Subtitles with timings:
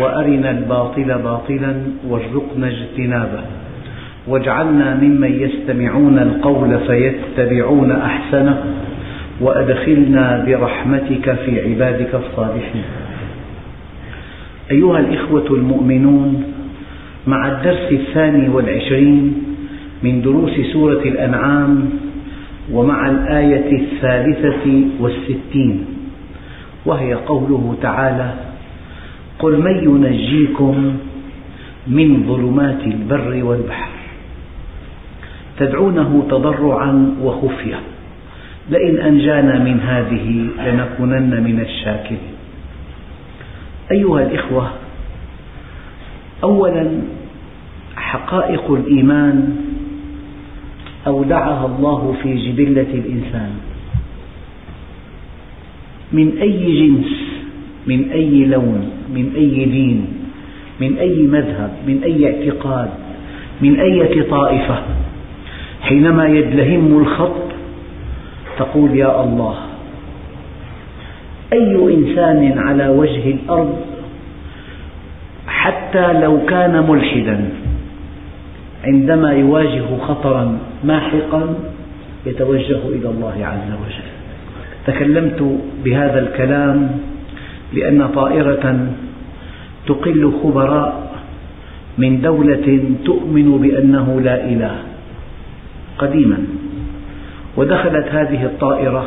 [0.00, 1.74] وأرنا الباطل باطلا
[2.08, 3.40] وارزقنا اجتنابه.
[4.28, 8.64] واجعلنا ممن يستمعون القول فيتبعون أحسنه
[9.40, 12.84] وأدخلنا برحمتك في عبادك الصالحين.
[14.70, 16.44] أيها الإخوة المؤمنون
[17.26, 19.42] مع الدرس الثاني والعشرين
[20.02, 21.90] من دروس سورة الأنعام
[22.72, 25.84] ومع الآية الثالثة والستين
[26.86, 28.30] وهي قوله تعالى
[29.38, 30.96] قل من ينجيكم
[31.86, 33.90] من ظلمات البر والبحر؟
[35.58, 37.80] تدعونه تضرعا وخفية.
[38.70, 42.34] لئن أنجانا من هذه لنكونن من الشاكرين.
[43.90, 44.70] أيها الإخوة
[46.42, 47.00] أولا
[47.96, 49.56] حقائق الإيمان
[51.06, 53.52] أودعها الله في جبلة الإنسان.
[56.12, 57.27] من أي جنس
[57.88, 58.82] من أي لون
[59.14, 60.06] من أي دين
[60.80, 62.90] من أي مذهب من أي اعتقاد
[63.60, 64.78] من أية طائفة.
[65.82, 67.48] حينما يدلهم الخط
[68.58, 69.54] تقول يا الله
[71.52, 73.76] أي إنسان على وجه الأرض
[75.46, 77.38] حتى لو كان ملحدا
[78.84, 81.54] عندما يواجه خطرا ماحقا
[82.26, 84.08] يتوجه إلى الله عز وجل.
[84.86, 85.40] تكلمت
[85.84, 86.90] بهذا الكلام
[87.72, 88.86] لأن طائرة
[89.86, 91.08] تقل خبراء
[91.98, 94.76] من دولة تؤمن بأنه لا إله
[95.98, 96.38] قديما.
[97.56, 99.04] ودخلت هذه الطائرة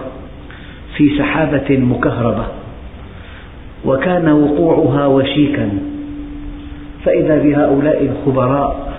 [0.98, 2.46] في سحابة مكهربة
[3.86, 5.70] وكان وقوعها وشيكا.
[7.06, 8.92] فإذا بهؤلاء الخبراء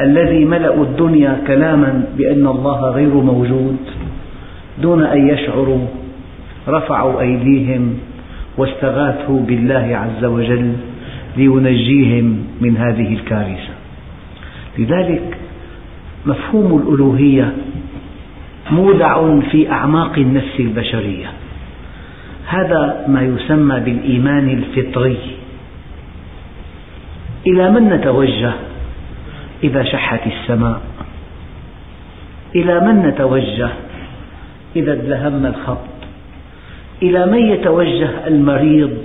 [0.00, 3.76] الذي ملأوا الدنيا كلاما بأن الله غير موجود
[4.82, 5.86] دون أن يشعروا
[6.68, 7.98] رفعوا أيديهم
[8.58, 10.72] واستغاثوا بالله عز وجل
[11.36, 13.74] لينجيهم من هذه الكارثة.
[14.78, 15.38] لذلك
[16.26, 17.52] مفهوم الألوهية
[18.70, 21.26] مودع في أعماق النفس البشرية.
[22.46, 25.18] هذا ما يسمى بالإيمان الفطري.
[27.46, 28.52] إلى من نتوجه
[29.64, 30.80] إذا شحت السماء؟
[32.56, 33.68] إلى من نتوجه
[34.76, 35.95] إذا ادلهم الخط؟
[37.02, 38.96] إلى من يتوجه المريض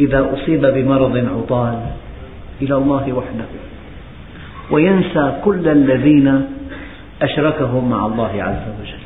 [0.00, 1.80] إذا أصيب بمرض عطال؟
[2.62, 3.44] إلى الله وحده.
[4.70, 6.46] وينسى كل الذين
[7.22, 9.04] أشركهم مع الله عز وجل.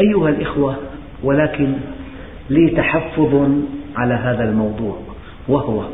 [0.00, 0.76] أيها الإخوة
[1.22, 1.72] ولكن
[2.50, 3.50] لي تحفظ
[3.96, 4.98] على هذا الموضوع
[5.48, 5.84] وهو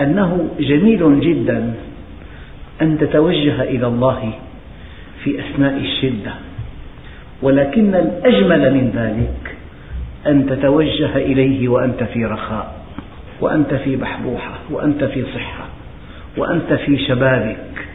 [0.00, 1.74] أنه جميل جدا
[2.82, 4.32] أن تتوجه إلى الله
[5.24, 6.32] في أثناء الشدة.
[7.42, 9.56] ولكن الأجمل من ذلك
[10.26, 12.78] أن تتوجه إليه وأنت في رخاء
[13.40, 15.66] وأنت في بحبوحة وأنت في صحة
[16.36, 17.86] وأنت في شبابك.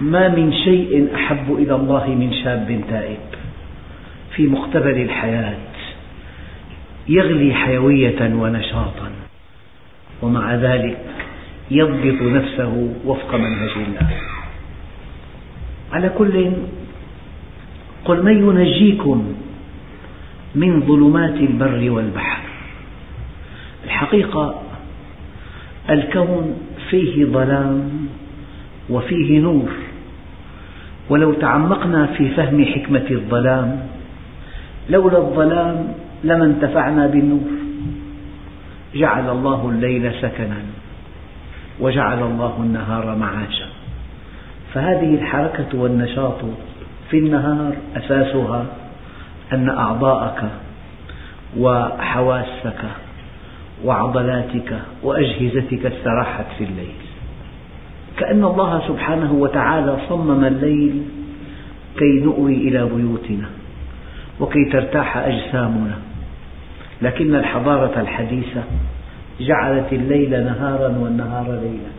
[0.00, 3.18] ما من شيء أحب إلى الله من شاب تائب
[4.36, 5.54] في مقتبل الحياة
[7.08, 9.10] يغلي حيوية ونشاطا
[10.22, 10.98] ومع ذلك
[11.70, 14.10] يضبط نفسه وفق منهج الله.
[15.92, 16.52] على كل
[18.04, 19.34] قل من ينجيكم
[20.54, 22.40] من ظلمات البر والبحر؟
[23.84, 24.62] الحقيقة
[25.90, 26.56] الكون
[26.90, 27.90] فيه ظلام
[28.90, 29.68] وفيه نور.
[31.10, 33.86] ولو تعمقنا في فهم حكمة الظلام
[34.90, 35.94] لولا الظلام
[36.24, 37.50] لما انتفعنا بالنور.
[38.94, 40.56] جعل الله الليل سكنا
[41.80, 43.66] وجعل الله النهار معاشا.
[44.74, 46.40] فهذه الحركة والنشاط
[47.10, 48.66] في النهار أساسها
[49.52, 50.42] أن أعضاءك
[51.58, 52.82] وحواسك
[53.84, 56.94] وعضلاتك وأجهزتك استراحت في الليل.
[58.16, 61.02] كأن الله سبحانه وتعالى صمم الليل
[61.98, 63.48] كي نؤوي إلى بيوتنا
[64.40, 65.98] وكي ترتاح أجسامنا.
[67.02, 68.62] لكن الحضارة الحديثة
[69.40, 71.92] جعلت الليل نهارا والنهار ليلا.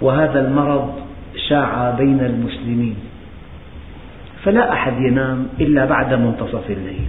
[0.00, 0.94] وهذا المرض
[1.48, 2.96] شاع بين المسلمين.
[4.44, 7.08] فلا أحد ينام إلا بعد منتصف الليل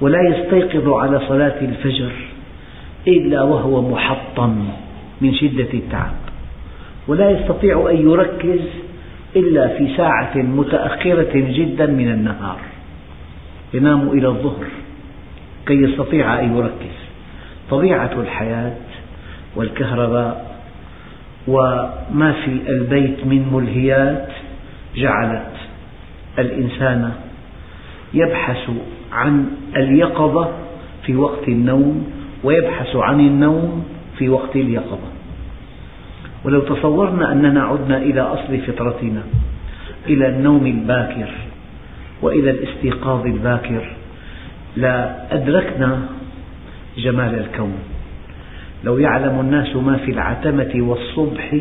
[0.00, 2.12] ولا يستيقظ على صلاة الفجر
[3.08, 4.68] إلا وهو محطم
[5.20, 6.14] من شدة التعب
[7.08, 8.60] ولا يستطيع أن يركز
[9.36, 12.58] إلا في ساعة متأخرة جدا من النهار
[13.74, 14.66] ينام إلى الظهر
[15.66, 16.94] كي يستطيع أن يركز.
[17.70, 18.76] طبيعة الحياة
[19.56, 20.54] والكهرباء
[21.48, 24.28] وما في البيت من ملهيات
[24.96, 25.53] جعلت
[26.38, 27.12] الإنسان
[28.14, 28.70] يبحث
[29.12, 29.46] عن
[29.76, 30.52] اليقظة
[31.06, 32.06] في وقت النوم
[32.44, 33.84] ويبحث عن النوم
[34.18, 35.08] في وقت اليقظة.
[36.44, 39.22] ولو تصورنا أننا عدنا إلى أصل فطرتنا
[40.06, 41.30] إلى النوم الباكر
[42.22, 43.90] وإلى الاستيقاظ الباكر
[44.76, 46.00] لأدركنا
[46.98, 47.74] جمال الكون.
[48.84, 51.56] لو يعلم الناس ما في العتمة والصبح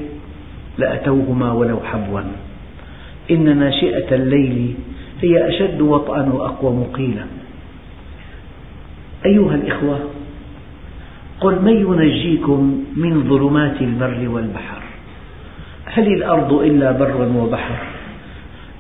[0.78, 2.22] لأتوهما ولو حبوا.
[3.32, 4.74] إن ناشئة الليل
[5.22, 7.26] هي أشد وطئا وأقوم قيلا.
[9.26, 10.00] أيها الإخوة
[11.40, 14.82] قل من ينجيكم من ظلمات البر والبحر؟
[15.86, 17.78] هل الأرض إلا بر وبحر؟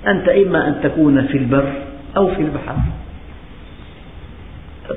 [0.07, 1.73] أنت إما أن تكون في البر
[2.17, 2.75] أو في البحر.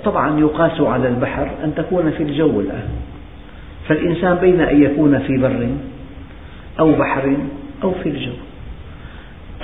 [0.05, 2.89] طبعا يقاس على البحر أن تكون في الجو الآن.
[3.89, 5.69] فالإنسان بين أن يكون في بر
[6.81, 7.37] أو بحر
[7.83, 8.33] أو في الجو.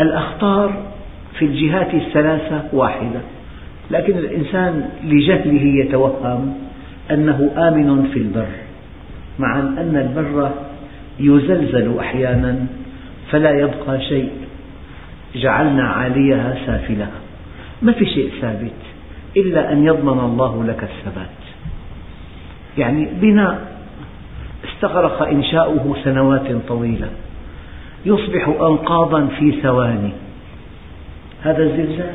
[0.01, 0.73] الأخطار
[1.39, 3.21] في الجهات الثلاثة واحدة
[3.91, 6.55] لكن الإنسان لجهله يتوهم
[7.11, 8.47] أنه آمن في البر
[9.39, 10.51] مع أن البر
[11.21, 12.67] يزلزل أحيانا
[13.31, 14.31] فلا يبقى شيء.
[15.35, 17.11] جعلنا عاليها سافلها
[17.83, 18.73] ما في شيء ثابت
[19.37, 21.29] إلا أن يضمن الله لك الثبات.
[22.79, 23.77] يعني بناء
[24.65, 27.09] استغرق إنشاؤه سنوات طويلة.
[28.07, 30.13] يصبح أنقاضا في ثواني.
[31.43, 32.13] هذا الزلزال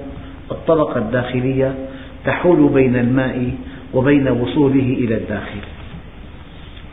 [0.52, 1.74] الطبقة الداخلية
[2.24, 3.54] تحول بين الماء
[3.94, 5.60] وبين وصوله إلى الداخل.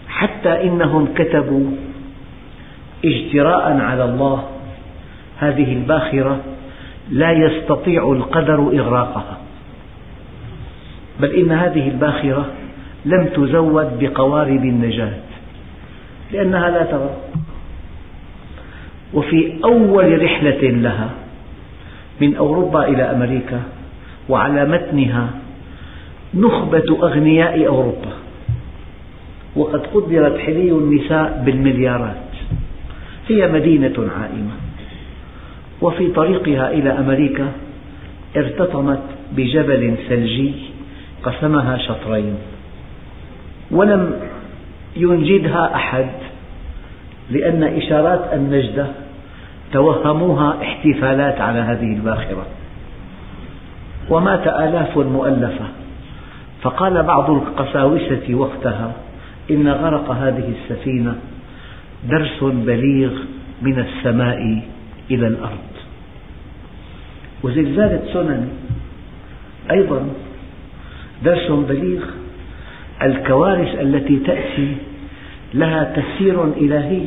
[0.08, 1.72] حتى إنهم كتبوا
[3.06, 4.44] اجتراء على الله
[5.38, 6.40] هذه الباخرة
[7.12, 9.38] لا يستطيع القدر إغراقها.
[11.20, 12.46] بل إن هذه الباخرة
[13.06, 15.14] لم تزود بقوارب النجاة
[16.32, 17.30] لأنها لا تغرق
[19.14, 21.10] وفي أول رحلة لها
[22.22, 23.62] من أوروبا إلى أمريكا
[24.30, 25.30] وعلى متنها
[26.34, 28.14] نخبة أغنياء أوروبا.
[29.56, 32.30] وقد قدرت حلي النساء بالمليارات.
[33.28, 34.56] هي مدينة عائمة.
[35.82, 37.48] وفي طريقها إلى أمريكا
[38.38, 39.04] ارتطمت
[39.38, 40.54] بجبل ثلجي
[41.24, 42.36] قسمها شطرين.
[43.72, 44.14] ولم
[44.96, 46.10] ينجدها أحد
[47.32, 48.88] لأن إشارات النجدة
[49.74, 52.46] توهموها احتفالات على هذه الباخرة.
[54.10, 55.66] ومات آلاف مؤلفة.
[56.62, 58.94] فقال بعض القساوسة وقتها
[59.52, 61.16] إن غرق هذه السفينة
[62.10, 63.12] درس بليغ
[63.62, 64.64] من السماء
[65.12, 65.70] إلى الأرض.
[67.44, 68.50] وزلزال تسونامي
[69.72, 70.08] أيضا
[71.24, 72.02] درس بليغ
[73.02, 74.76] الكوارث التي تأتي
[75.54, 77.06] لها تفسير إلهي.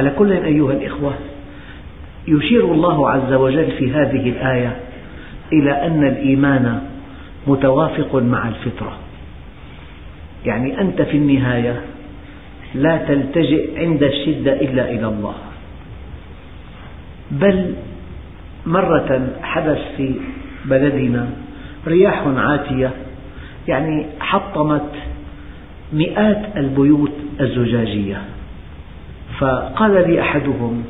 [0.00, 1.14] على كل أيها الإخوة
[2.28, 4.76] يشير الله عز وجل في هذه الآية
[5.52, 6.82] إلى أن الإيمان
[7.46, 8.96] متوافق مع الفطرة.
[10.46, 11.80] يعني أنت في النهاية
[12.74, 15.34] لا تلتجئ عند الشدة إلا إلى الله.
[17.30, 17.74] بل
[18.66, 20.14] مرة حدث في
[20.64, 21.30] بلدنا
[21.86, 22.90] رياح عاتية
[23.68, 24.90] يعني حطمت
[25.92, 28.39] مئات البيوت الزجاجية.
[29.40, 30.84] فقال لي أحدهم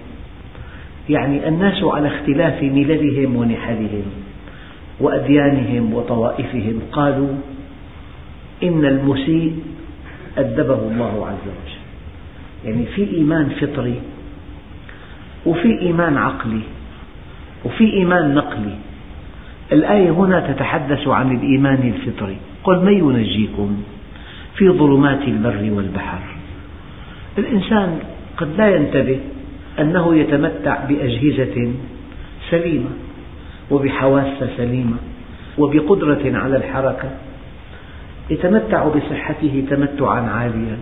[1.09, 4.05] يعني الناس على اختلاف مللهم ونحلهم
[5.01, 7.35] وأديانهم وطوائفهم قالوا
[8.63, 9.63] إن المسيء
[10.39, 11.81] أدبه الله عز وجل.
[12.65, 14.01] يعني في إيمان فطري
[15.47, 16.63] وفي إيمان عقلي
[17.65, 18.75] وفي إيمان نقلي.
[19.73, 22.37] الآية هنا تتحدث عن الإيمان الفطري.
[22.65, 23.83] قل من ينجيكم
[24.57, 26.21] في ظلمات البر والبحر؟
[27.39, 27.99] الإنسان
[28.41, 29.19] قد لا ينتبه
[29.79, 31.73] أنه يتمتع بأجهزة
[32.51, 32.91] سليمة
[33.71, 34.97] وبحواس سليمة
[35.59, 37.11] وبقدرة على الحركة
[38.31, 40.77] يتمتع بصحته تمتعا عاليا.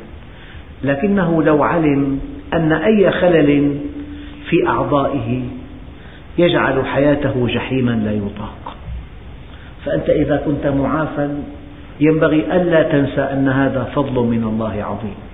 [0.84, 2.20] لكنه لو علم
[2.54, 3.78] أن أي خلل
[4.50, 5.42] في أعضائه
[6.38, 8.76] يجعل حياته جحيما لا يطاق.
[9.84, 11.28] فأنت إذا كنت معافى
[12.00, 15.27] ينبغي ألا تنسى أن هذا فضل من الله عظيم.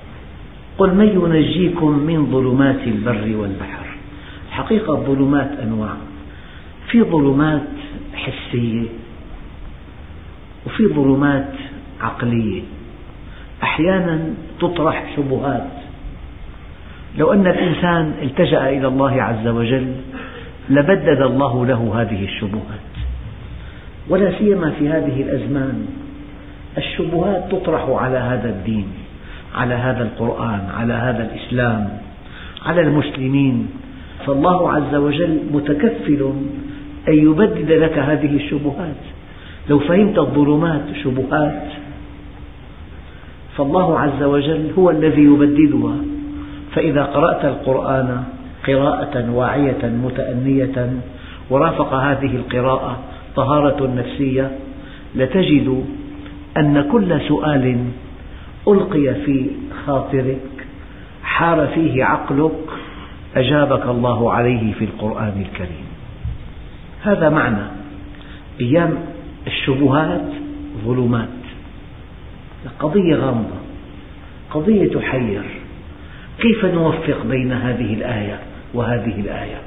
[0.78, 3.87] قل من ينجيكم من ظلمات البر والبحر؟
[4.50, 5.97] حقيقة الظلمات أنواع.
[6.88, 7.69] في ظلمات
[8.14, 8.87] حسية
[10.66, 11.52] وفي ظلمات
[12.00, 12.62] عقلية.
[13.62, 15.71] أحيانا تطرح شبهات.
[17.19, 19.93] لو أن الإنسان التجأ إلى الله عز وجل
[20.71, 22.95] لبدد الله له هذه الشبهات.
[24.09, 25.87] ولا سيما في هذه الأزمان
[26.78, 29.03] الشبهات تطرح على هذا الدين.
[29.54, 31.88] على هذا القرآن على هذا الإسلام
[32.66, 33.68] على المسلمين.
[34.26, 36.32] فالله عز وجل متكفل
[37.08, 39.02] أن يبدد لك هذه الشبهات.
[39.70, 41.62] لو فهمت الظلمات شبهات.
[43.56, 45.96] فالله عز وجل هو الذي يبددها.
[46.75, 48.25] فإذا قرأت القرآن
[48.66, 50.92] قراءة واعية متأنية
[51.50, 52.99] ورافق هذه القراءة
[53.37, 54.50] طهارة نفسية
[55.14, 55.84] لتجد
[56.56, 57.76] أن كل سؤال
[58.68, 59.50] ألقي في
[59.87, 60.66] خاطرك
[61.23, 62.52] حار فيه عقلك
[63.37, 65.87] أجابك الله عليه في القرآن الكريم.
[67.02, 67.66] هذا معنى
[68.61, 68.99] أيام
[69.47, 70.33] الشبهات
[70.85, 71.28] ظلمات.
[72.78, 73.56] قضية غامضة
[74.50, 75.42] قضية تحير.
[76.38, 78.38] كيف نوفق بين هذه الآية
[78.75, 79.61] وهذه الآية؟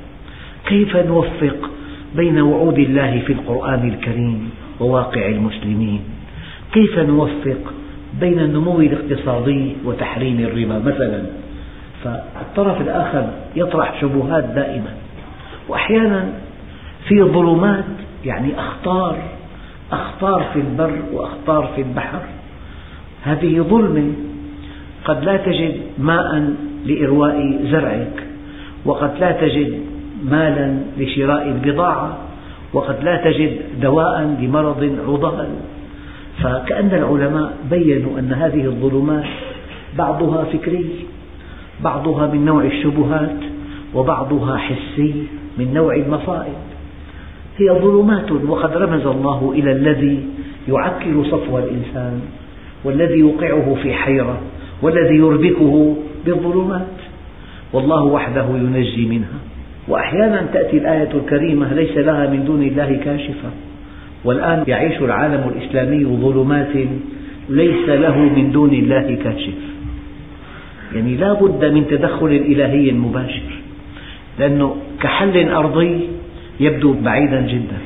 [0.65, 1.69] كيف نوفق
[2.15, 4.49] بين وعود الله في القرآن الكريم
[4.79, 6.01] وواقع المسلمين؟
[6.73, 7.73] كيف نوفق
[8.19, 11.21] بين النمو الاقتصادي وتحريم الربا مثلا.
[12.03, 14.93] فالطرف الآخر يطرح شبهات دائما.
[15.69, 16.29] وأحيانا
[17.07, 17.85] في ظلمات
[18.25, 19.17] يعني أخطار
[19.91, 22.19] أخطار في البر وأخطار في البحر.
[23.23, 24.11] هذه ظلمة
[25.05, 26.53] قد لا تجد ماء
[26.85, 28.23] لإرواء زرعك
[28.85, 29.79] وقد لا تجد
[30.23, 32.17] مالا لشراء البضاعة
[32.73, 35.49] وقد لا تجد دواء لمرض عضال.
[36.43, 39.25] فكأن العلماء بينوا أن هذه الظلمات
[39.97, 40.89] بعضها فكري
[41.83, 43.37] بعضها من نوع الشبهات
[43.95, 45.13] وبعضها حسي
[45.57, 46.57] من نوع المصائب.
[47.57, 50.25] هي ظلمات وقد رمز الله إلى الذي
[50.69, 52.21] يعكر صفو الإنسان
[52.83, 54.41] والذي يوقعه في حيرة
[54.81, 56.87] والذي يربكه بالظلمات.
[57.73, 59.39] والله وحده ينجي منها.
[59.87, 63.49] وأحيانا تأتي الآية الكريمة ليس لها من دون الله كاشفة.
[64.27, 66.75] والآن يعيش العالم الإسلامي ظلمات
[67.49, 69.59] ليس له من دون الله كاشف.
[70.95, 73.49] يعني لا بد من تدخل إلهي مباشر
[74.39, 75.99] لأنه كحل أرضي
[76.59, 77.79] يبدو بعيدا جدا.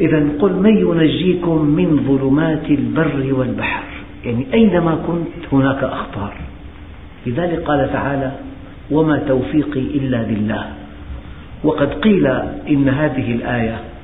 [0.00, 3.84] إذا قل من ينجيكم من ظلمات البر والبحر؟
[4.24, 6.34] يعني أينما كنت هناك أخطار.
[7.26, 8.32] لذلك قال تعالى
[8.90, 10.64] وما توفيقي إلا بالله.
[11.64, 12.26] وقد قيل
[12.70, 13.95] إن هذه الآية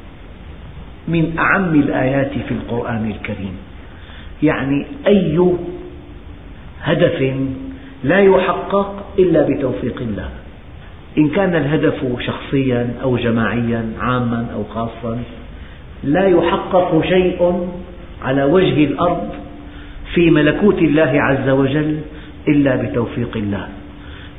[1.09, 3.57] من أعم الآيات في القرآن الكريم.
[4.43, 5.55] يعني أي
[6.83, 7.35] هدف
[8.05, 10.29] لا يحقق إلا بتوفيق الله.
[11.19, 15.19] إن كان الهدف شخصيا أو جماعيا عاما أو خاصا
[16.05, 17.69] لا يحقق شيء
[18.23, 19.29] على وجه الأرض
[20.15, 21.99] في ملكوت الله عز وجل
[22.49, 23.69] إلا بتوفيق الله.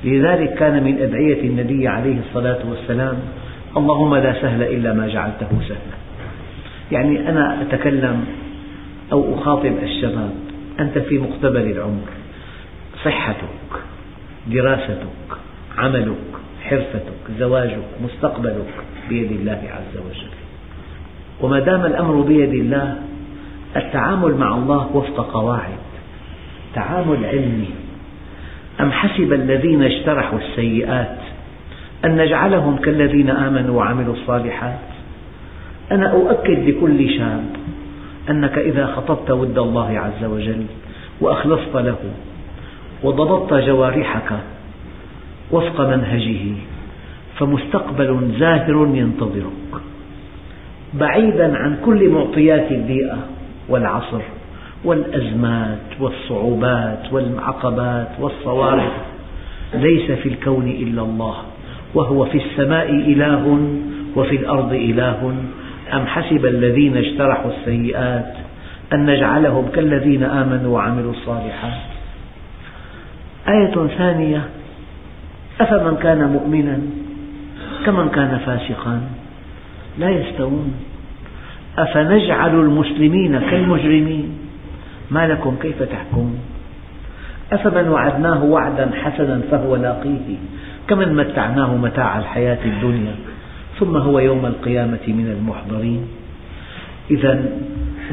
[0.04, 3.16] لذلك كان من أدعية النبي عليه الصلاة والسلام
[3.78, 6.03] اللهم لا سهل إلا ما جعلته سهلا.
[6.94, 8.26] يعني أنا أتكلم
[9.12, 10.34] أو أخاطب الشباب
[10.80, 12.10] أنت في مقتبل العمر.
[13.06, 13.72] صحتك
[14.48, 15.38] دراستك
[15.78, 16.18] عملك
[16.64, 18.74] حرفتك زواجك مستقبلك
[19.10, 20.34] بيد الله عز وجل.
[21.42, 22.98] وما دام الأمر بيد الله
[23.76, 25.84] التعامل مع الله وفق قواعد.
[26.76, 27.70] تعامل علمي.
[28.82, 31.18] أم حسب الذين اجترحوا السيئات
[32.06, 34.93] أن نجعلهم كالذين آمنوا وعملوا الصالحات؟
[35.94, 37.44] أنا أؤكد لكل شاب
[38.30, 40.66] أنك إذا خطبت ود الله عز وجل
[41.22, 41.98] وأخلصت له
[43.04, 44.32] وضبطت جوارحك
[45.52, 46.42] وفق منهجه
[47.38, 49.82] فمستقبل زاهر ينتظرك.
[50.94, 53.18] بعيدا عن كل معطيات البيئة
[53.70, 54.22] والعصر
[54.84, 58.92] والأزمات والصعوبات والعقبات والصوارف
[59.74, 61.36] ليس في الكون إلا الله
[61.94, 63.68] وهو في السماء إله
[64.16, 65.34] وفي الأرض إله.
[65.94, 68.34] أم حسب الذين اجترحوا السيئات
[68.94, 71.82] أن نجعلهم كالذين آمنوا وعملوا الصالحات؟
[73.48, 74.42] آية ثانية
[75.62, 76.80] أفمن كان مؤمنا
[77.86, 79.02] كمن كان فاسقا؟
[80.00, 80.74] لا يستوون.
[81.78, 84.38] أفنجعل المسلمين كالمجرمين؟
[85.12, 86.40] ما لكم كيف تحكمون
[87.52, 90.38] أفمن وعدناه وعدا حسنا فهو لاقيه؟
[90.88, 93.16] كمن متعناه متاع الحياة الدنيا؟
[93.80, 96.02] ثم هو يوم القيامة من المحضرين.
[97.12, 97.46] إذا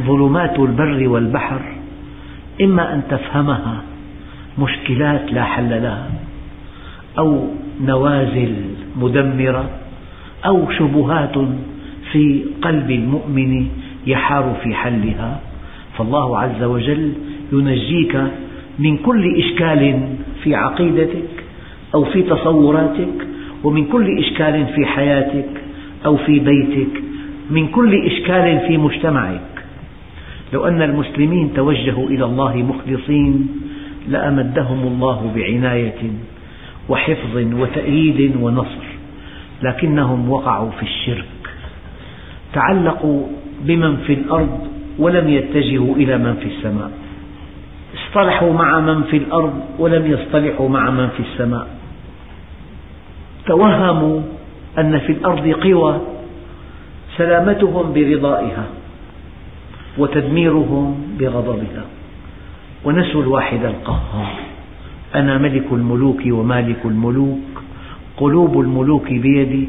[0.06, 1.60] ظلمات البر والبحر
[2.62, 3.82] إما أن تفهمها
[4.58, 6.10] مشكلات لا حل لها
[7.18, 7.46] أو
[7.80, 8.54] نوازل
[8.96, 9.70] مدمرة
[10.46, 11.36] أو شبهات
[12.12, 13.68] في قلب المؤمن
[14.06, 15.40] يحار في حلها.
[15.98, 17.12] فالله عز وجل
[17.52, 18.16] ينجيك
[18.78, 20.08] من كل إشكال
[20.42, 21.44] في عقيدتك
[21.94, 23.29] أو في تصوراتك
[23.64, 25.48] ومن كل إشكال في حياتك
[26.06, 27.02] أو في بيتك
[27.50, 29.40] من كل إشكال في مجتمعك.
[30.52, 33.48] لو أن المسلمين توجهوا إلى الله مخلصين
[34.08, 36.02] لأمدهم الله بعناية
[36.88, 38.86] وحفظ وتأييد ونصر
[39.62, 41.24] لكنهم وقعوا في الشرك.
[42.52, 43.26] تعلقوا
[43.62, 46.90] بمن في الأرض ولم يتجهوا إلى من في السماء.
[47.94, 51.79] اصطلحوا مع من في الأرض ولم يصطلحوا مع من في السماء.
[53.50, 54.20] توهموا
[54.78, 56.00] أن في الأرض قوى
[57.16, 58.64] سلامتهم برضائها
[59.98, 61.84] وتدميرهم بغضبها.
[62.84, 64.32] ونسوا الواحد القهار.
[65.14, 67.62] أنا ملك الملوك ومالك الملوك
[68.16, 69.68] قلوب الملوك بيدي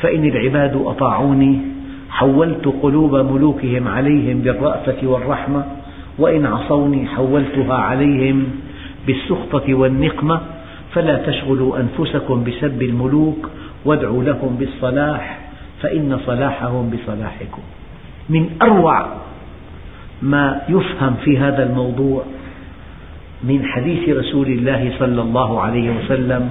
[0.00, 1.58] فإن العباد أطاعوني
[2.10, 5.64] حولت قلوب ملوكهم عليهم بالرأفة والرحمة
[6.18, 8.44] وإن عصوني حولتها عليهم
[9.06, 10.40] بالسخطة والنقمة
[10.96, 13.50] فلا تشغلوا أنفسكم بسب الملوك
[13.84, 15.38] وادعوا لهم بالصلاح
[15.82, 17.62] فإن صلاحهم بصلاحكم.
[18.28, 19.06] من أروع
[20.22, 22.24] ما يفهم في هذا الموضوع
[23.44, 26.48] من حديث رسول الله صلى الله عليه وسلم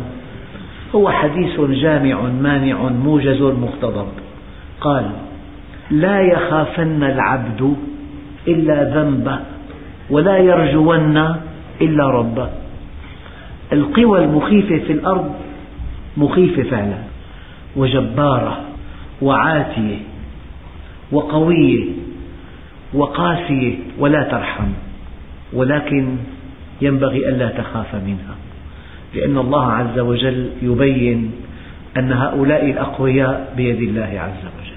[0.96, 4.08] هو حديث جامع مانع موجز مقتضب.
[4.82, 5.06] قال
[5.92, 7.76] لا يخافن العبد
[8.48, 9.40] إلا ذنبه
[10.10, 11.18] ولا يرجون
[11.82, 12.65] إلا ربه.
[13.74, 15.36] القوى المخيفة في الأرض
[16.18, 16.98] مخيفة فعلا
[17.76, 18.62] وجبارة
[19.22, 19.98] وعاتية
[21.12, 21.86] وقوية
[22.94, 24.68] وقاسية ولا ترحم
[25.54, 26.16] ولكن
[26.82, 28.36] ينبغي ألا تخاف منها
[29.16, 31.32] لأن الله عز وجل يبين
[31.98, 34.76] أن هؤلاء الأقوياء بيد الله عز وجل.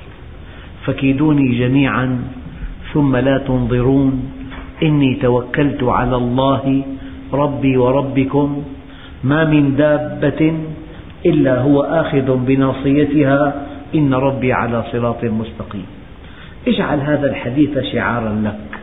[0.87, 2.23] فكيدوني جميعا
[2.93, 4.31] ثم لا تنظرون
[4.83, 6.83] إني توكلت على الله
[7.33, 8.63] ربي وربكم
[9.25, 10.53] ما من دابة
[11.27, 13.55] إلا هو آخذ بناصيتها
[13.95, 15.87] إن ربي على صراط مستقيم.
[16.69, 18.81] اجعل هذا الحديث شعارا لك.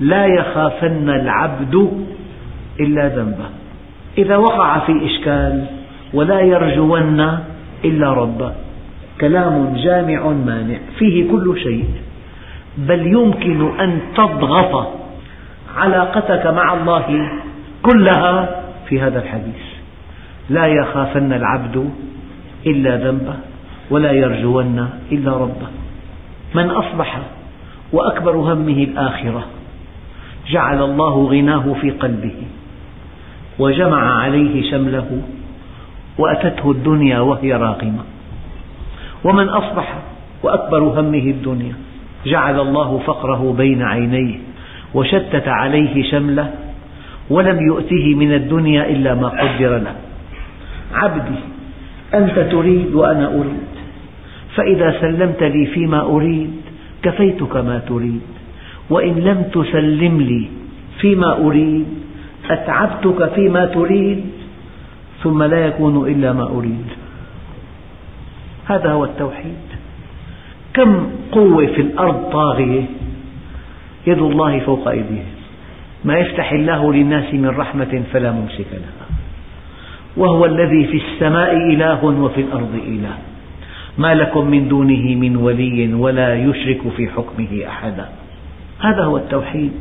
[0.00, 1.90] لا يخافن العبد
[2.80, 3.48] إلا ذنبه.
[4.18, 5.64] إذا وقع في إشكال
[6.14, 7.38] ولا يرجون
[7.84, 8.52] إلا ربه.
[9.20, 10.78] كلام جامع مانع.
[10.98, 11.84] فيه كل شيء.
[12.78, 14.88] بل يمكن أن تضغط
[15.76, 17.28] علاقتك مع الله
[17.82, 19.73] كلها في هذا الحديث.
[20.50, 21.90] لا يخافن العبد
[22.66, 23.34] إلا ذنبه
[23.90, 25.66] ولا يرجون إلا ربه.
[26.54, 27.20] من أصبح
[27.92, 29.44] وأكبر همه الآخرة
[30.50, 32.34] جعل الله غناه في قلبه
[33.58, 35.22] وجمع عليه شمله
[36.18, 38.04] وأتته الدنيا وهي راغمة.
[39.24, 39.98] ومن أصبح
[40.42, 41.74] وأكبر همه الدنيا
[42.26, 44.38] جعل الله فقره بين عينيه
[44.94, 46.50] وشتت عليه شمله
[47.30, 49.94] ولم يؤته من الدنيا إلا ما قدر له.
[50.92, 51.40] عبدي
[52.14, 53.74] أنت تريد وأنا أريد.
[54.54, 56.60] فإذا سلمت لي فيما أريد
[57.02, 58.20] كفيتك ما تريد.
[58.90, 60.48] وإن لم تسلم لي
[61.00, 61.86] فيما أريد
[62.50, 64.24] أتعبتك فيما تريد
[65.22, 66.86] ثم لا يكون إلا ما أريد.
[68.66, 69.64] هذا هو التوحيد.
[70.74, 72.84] كم قوة في الأرض طاغية؟
[74.06, 75.34] يد الله فوق أيديهم.
[76.04, 79.03] ما يفتح الله للناس من رحمة فلا ممسك لها.
[80.16, 83.14] وهو الذي في السماء إله وفي الأرض إله.
[83.98, 88.08] ما لكم من دونه من ولي ولا يشرك في حكمه أحدا.
[88.80, 89.72] هذا هو التوحيد.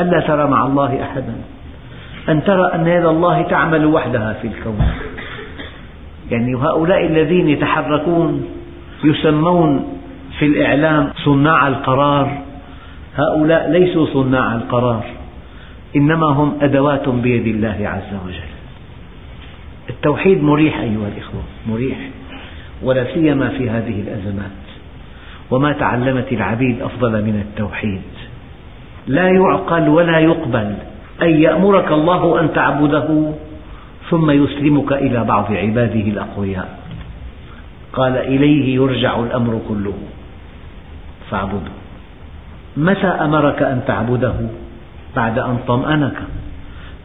[0.00, 1.34] ألا ترى مع الله أحدا.
[2.28, 4.78] أن ترى أن يد الله تعمل وحدها في الكون.
[6.30, 8.44] يعني هؤلاء الذين يتحركون
[9.04, 9.98] يسمون
[10.38, 12.38] في الإعلام صناع القرار.
[13.16, 15.04] هؤلاء ليسوا صناع القرار
[15.96, 18.51] إنما هم أدوات بيد الله عز وجل.
[20.02, 21.98] التوحيد مريح أيها الإخوة مريح
[22.82, 24.62] ولا سيما في هذه الأزمات.
[25.50, 28.02] وما تعلمت العبيد أفضل من التوحيد.
[29.06, 30.74] لا يعقل ولا يقبل
[31.22, 33.32] أن يأمرك الله أن تعبده
[34.10, 36.78] ثم يسلمك إلى بعض عباده الأقوياء.
[37.92, 39.94] قال إليه يرجع الأمر كله.
[41.30, 41.72] فاعبده
[42.76, 44.34] متى أمرك أن تعبده؟
[45.16, 46.18] بعد أن طمأنك.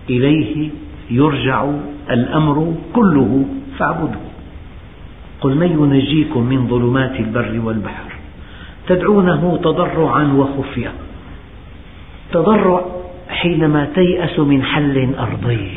[0.09, 0.69] إليه
[1.11, 1.65] يرجع
[2.11, 3.45] الأمر كله
[3.77, 4.19] فاعبده.
[5.41, 8.11] قل من ينجيكم من ظلمات البر والبحر؟
[8.87, 10.91] تدعونه تضرعا وخفية
[12.31, 12.85] تضرع
[13.29, 15.67] حينما تيأس من حل أرضي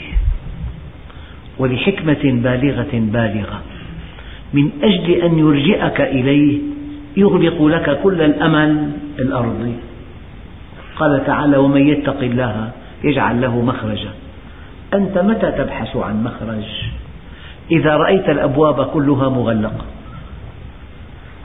[1.58, 3.60] ولحكمة بالغة بالغة.
[4.54, 6.58] من أجل أن يرجئك إليه
[7.16, 9.74] يغلق لك كل الأمل الأرضي.
[10.96, 12.70] قال تعالى ومن يتق الله
[13.04, 14.10] يجعل له مخرجا.
[14.94, 16.64] أنت متى تبحث عن مخرج؟
[17.70, 19.84] إذا رأيت الأبواب كلها مغلقة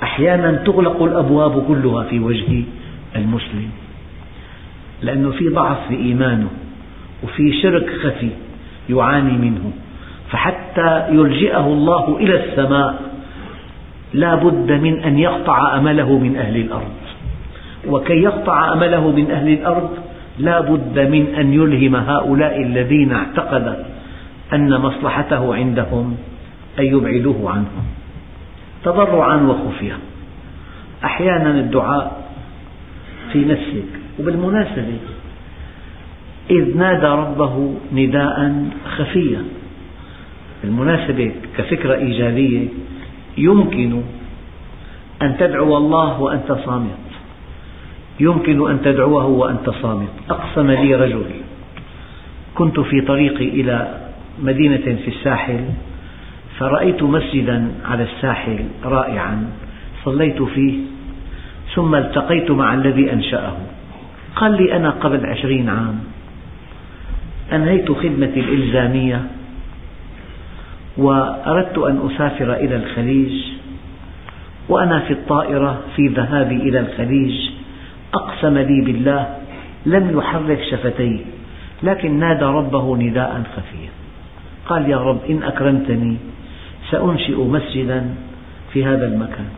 [0.04, 2.64] أحيانا تغلق الأبواب كلها في وجه
[3.16, 3.70] المسلم.
[5.02, 6.48] لأنه في ضعف في إيمانه
[7.24, 8.30] وفي شرك خفي
[8.90, 9.72] يعاني منه.
[10.30, 13.02] فحتى يلجئه الله إلى السماء
[14.14, 16.96] لا بد من أن يقطع أمله من أهل الأرض.
[17.88, 19.90] وكي يقطع أمله من أهل الأرض
[20.40, 23.86] لا بد من أن يلهم هؤلاء الذين اعتقد
[24.54, 26.18] أن مصلحته عندهم
[26.80, 27.86] أن يبعدوه عنهم.
[28.84, 29.98] تضرعا وخفية
[31.04, 32.30] أحيانا الدعاء
[33.34, 34.98] في نفسك وبالمناسبة
[36.52, 38.66] إذ نادى ربه نداء
[38.98, 39.44] خفيا.
[40.64, 42.68] بالمناسبة كفكرة إيجابية
[43.38, 44.02] يمكن
[45.22, 47.05] أن تدعو الله وأنت صامت.
[48.20, 50.10] يمكن أن تدعوه وأنت صامت.
[50.30, 51.26] أقسم لي رجل
[52.56, 53.98] كنت في طريقي إلى
[54.44, 55.66] مدينة في الساحل
[56.58, 59.48] فرأيت مسجدا على الساحل رائعا
[60.06, 60.74] صليت فيه
[61.76, 63.58] ثم التقيت مع الذي أنشأه.
[64.36, 66.00] قال لي أنا قبل عشرين عام
[67.54, 69.22] أنهيت خدمتي الإلزامية
[70.98, 73.34] وأردت أن أسافر إلى الخليج
[74.70, 77.50] وأنا في الطائرة في ذهابي إلى الخليج.
[78.16, 79.36] أقسم لي بالله
[79.86, 81.20] لم يحرك شفتيه
[81.84, 83.90] لكن نادى ربه نداء خفيا.
[84.68, 86.18] قال يا رب إن أكرمتني
[86.92, 88.06] سأنشئ مسجدا
[88.74, 89.50] في هذا المكان.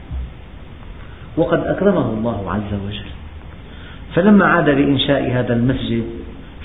[1.38, 3.12] وقد أكرمه الله عز وجل.
[4.16, 6.04] فلما عاد لإنشاء هذا المسجد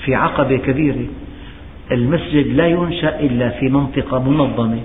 [0.05, 1.05] في عقبة كبيرة
[1.91, 4.79] المسجد لا ينشأ إلا في منطقة منظمة.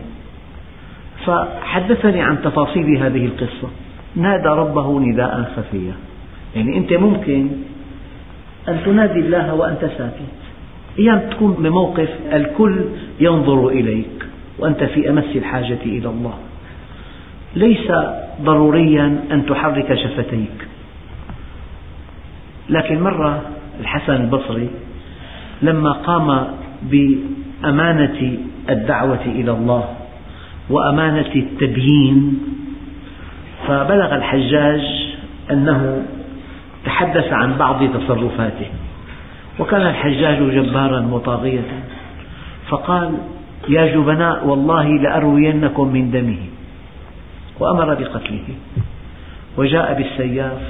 [1.27, 3.69] فحدثني عن تفاصيل هذه القصة.
[4.17, 5.93] نادى ربه نداء خفيا.
[6.57, 7.49] يعني أنت ممكن
[8.69, 10.39] أن تنادي الله وأنت ساكت
[10.99, 12.85] أيام تكون بموقف الكل
[13.21, 14.27] ينظر إليك
[14.59, 16.35] وأنت في أمس الحاجة إلى الله.
[17.57, 17.93] ليس
[18.43, 20.69] ضروريا أن تحرك شفتيك.
[22.69, 23.43] لكن مرة
[23.81, 24.69] الحسن البصري
[25.63, 26.47] لما قام
[26.83, 28.39] بأمانة
[28.71, 29.85] الدعوة إلى الله
[30.71, 32.39] وأمانة التبيين
[33.69, 35.15] فبلغ الحجاج
[35.51, 36.03] أنه
[36.85, 38.67] تحدث عن بعض تصرفاته.
[39.59, 41.85] وكان الحجاج جبارا وطاغية
[42.69, 43.15] فقال
[43.69, 46.43] يا جبناء والله لأروينكم من دمه.
[47.61, 48.49] وأمر بقتله.
[49.57, 50.63] وجاء بالسياف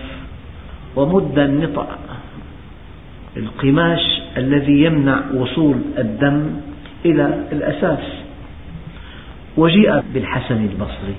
[0.96, 1.86] ومد النطع
[3.36, 6.50] القماش الذي يمنع وصول الدم
[7.04, 8.04] إلى الأساس.
[9.56, 11.16] وجيء بالحسن البصري.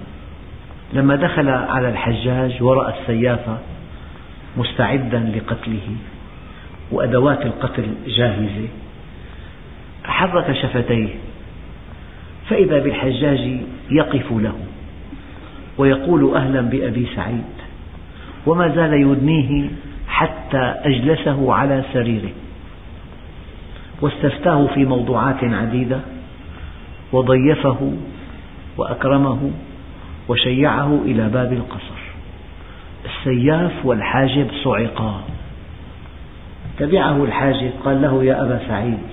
[0.94, 3.40] لما دخل على الحجاج ورأى السياف
[4.58, 5.96] مستعدا لقتله
[6.92, 8.68] وأدوات القتل جاهزة.
[10.04, 11.08] حرك شفتيه
[12.50, 13.58] فإذا بالحجاج
[13.92, 14.56] يقف له
[15.78, 17.44] ويقول أهلا بأبي سعيد
[18.46, 19.70] وما زال يدنيه
[20.08, 22.32] حتى أجلسه على سريره.
[24.02, 26.00] واستفتاه في موضوعات عديدة
[27.12, 27.94] وضيفه
[28.78, 29.52] وأكرمه
[30.28, 31.99] وشيعه إلى باب القصر.
[33.06, 35.22] السياف والحاجب صعقا.
[36.80, 39.08] تبعه الحاجب قال له يا أبا سعيد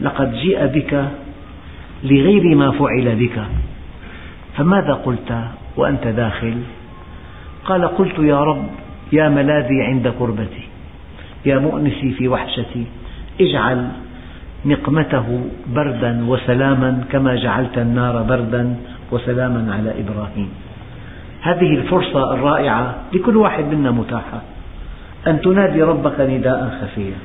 [0.00, 1.04] لقد جيء بك
[2.04, 3.38] لغير ما فعل بك
[4.56, 5.44] فماذا قلت
[5.76, 6.54] وأنت داخل؟
[7.64, 8.66] قال قلت يا رب
[9.12, 10.64] يا ملاذي عند كربتي
[11.46, 12.86] يا مؤنسي في وحشتي
[13.40, 13.88] اجعل
[14.66, 18.76] نقمته بردا وسلاما كما جعلت النار بردا
[19.12, 20.63] وسلاما على إبراهيم.
[21.44, 24.42] هذه الفرصة الرائعة لكل واحد منا متاحة.
[25.26, 27.16] أن تنادي ربك نداء خفيا.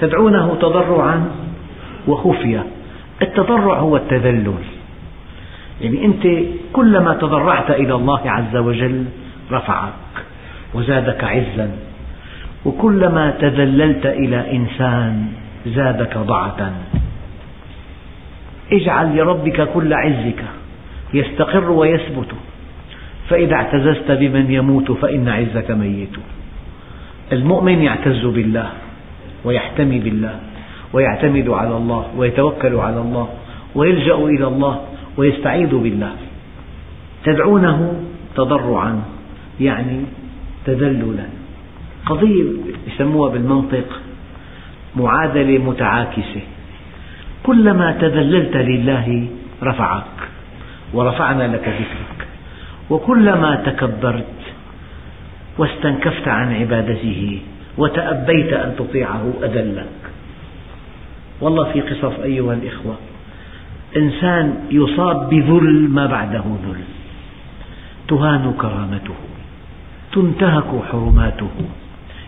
[0.00, 1.30] تدعونه تضرعا
[2.08, 2.66] وخفية
[3.22, 4.54] التضرع هو التذلل.
[5.80, 6.26] يعني أنت
[6.72, 9.04] كلما تضرعت إلى الله عز وجل
[9.52, 9.92] رفعك
[10.74, 11.70] وزادك عزا.
[12.64, 15.26] وكلما تذللت إلى إنسان
[15.66, 16.72] زادك ضعة
[18.72, 20.44] اجعل لربك كل عزك
[21.14, 22.34] يستقر ويثبت.
[23.28, 26.16] فإذا اعتززت بمن يموت فإن عزك ميت.
[27.32, 28.68] المؤمن يعتز بالله
[29.44, 30.40] ويحتمي بالله
[30.92, 33.28] ويعتمد على الله ويتوكل على الله
[33.74, 34.80] ويلجأ إلى الله
[35.16, 36.12] ويستعيذ بالله.
[37.24, 38.02] تدعونه
[38.36, 39.02] تضرعا
[39.60, 40.00] يعني
[40.66, 41.26] تذللا.
[42.06, 42.44] قضية
[42.86, 44.00] يسموها بالمنطق
[44.96, 46.40] معادلة متعاكسة.
[47.42, 49.26] كلما تذللت لله
[49.62, 50.16] رفعك
[50.94, 52.13] ورفعنا لك ذكرك.
[52.90, 54.34] وكلما تكبرت
[55.58, 57.40] واستنكفت عن عبادته
[57.78, 59.86] وتأبيت أن تطيعه أذلك.
[61.40, 62.96] والله في قصص أيها الإخوة
[63.96, 66.80] إنسان يصاب بذل ما بعده ذل
[68.08, 69.14] تهان كرامته
[70.12, 71.50] تنتهك حرماته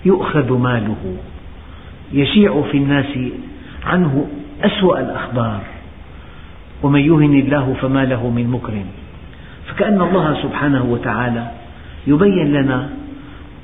[0.05, 1.16] يؤخذ ماله
[2.12, 3.19] يشيع في الناس
[3.87, 4.27] عنه
[4.62, 5.61] أسوأ الأخبار
[6.83, 8.87] ومن يهن الله فما له من مكرم.
[9.66, 11.50] فكأن الله سبحانه وتعالى
[12.07, 12.88] يبين لنا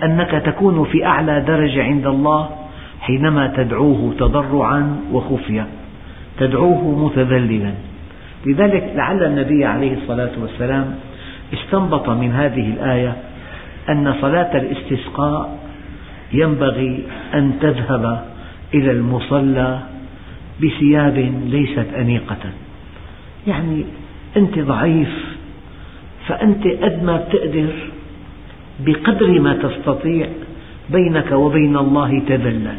[0.03, 2.49] أنك تكون في أعلى درجة عند الله
[3.01, 5.67] حينما تدعوه تضرعا وخفية
[6.39, 7.73] تدعوه متذللا.
[8.47, 10.95] لذلك لعل النبي عليه الصلاة والسلام
[11.55, 13.17] استنبط من هذه الآية
[13.89, 15.59] أن صلاة الاستسقاء
[16.33, 18.25] ينبغي أن تذهب
[18.75, 19.79] إلى المصلى
[20.63, 22.37] بثياب ليست أنيقة.
[23.47, 23.85] يعني
[24.37, 25.22] أنت ضعيف
[26.29, 27.73] فأنت قد ما بتقدر
[28.81, 30.27] بقدر ما تستطيع
[30.91, 32.77] بينك وبين الله تذلل.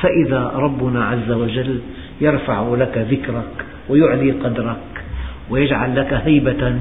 [0.00, 1.80] فإذا ربنا عز وجل
[2.20, 3.54] يرفع لك ذكرك
[3.88, 5.04] ويعلي قدرك
[5.50, 6.76] ويجعل لك هيبة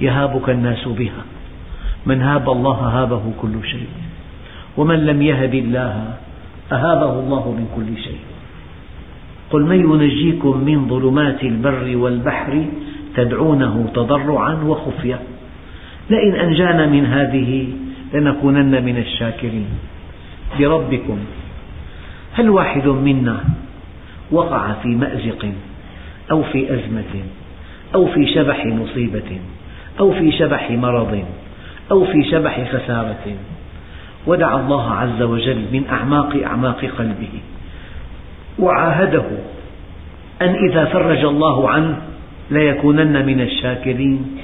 [0.00, 1.24] يهابك الناس بها.
[2.06, 3.88] من هاب الله هابه كل شيء
[4.76, 6.14] ومن لم يهب الله
[6.72, 8.22] أهابه الله من كل شيء.
[9.50, 12.64] قل من ينجيكم من ظلمات البر والبحر
[13.18, 15.20] تدعونه تضرعا وخفية.
[16.10, 17.50] لئن أنجانا من هذه
[18.14, 19.68] لنكونن من الشاكرين.
[20.58, 21.18] بربكم
[22.32, 23.38] هل واحد منا
[24.30, 25.42] وقع في مأزق
[26.30, 27.14] أو في أزمة
[27.94, 29.30] أو في شبح مصيبة
[30.00, 31.24] أو في شبح مرض
[31.90, 33.26] أو في شبح خسارة؟
[34.26, 37.34] ودعا الله عز وجل من أعماق أعماق قلبه.
[38.58, 39.28] وعاهده
[40.42, 42.07] أن إذا فرج الله عنه
[42.50, 44.38] ليكونن من الشاكرين.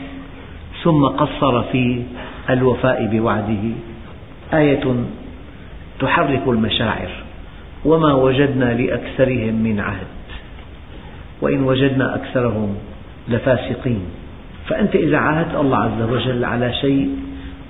[0.83, 2.03] ثم قصر في
[2.51, 3.65] الوفاء بوعده.
[4.55, 4.85] آية
[6.01, 7.11] تحرك المشاعر.
[7.85, 10.07] وما وجدنا لأكثرهم من عهد.
[11.41, 12.77] وإن وجدنا أكثرهم
[13.29, 14.03] لفاسقين.
[14.67, 17.17] فأنت إذا عاهدت الله عز وجل على شيء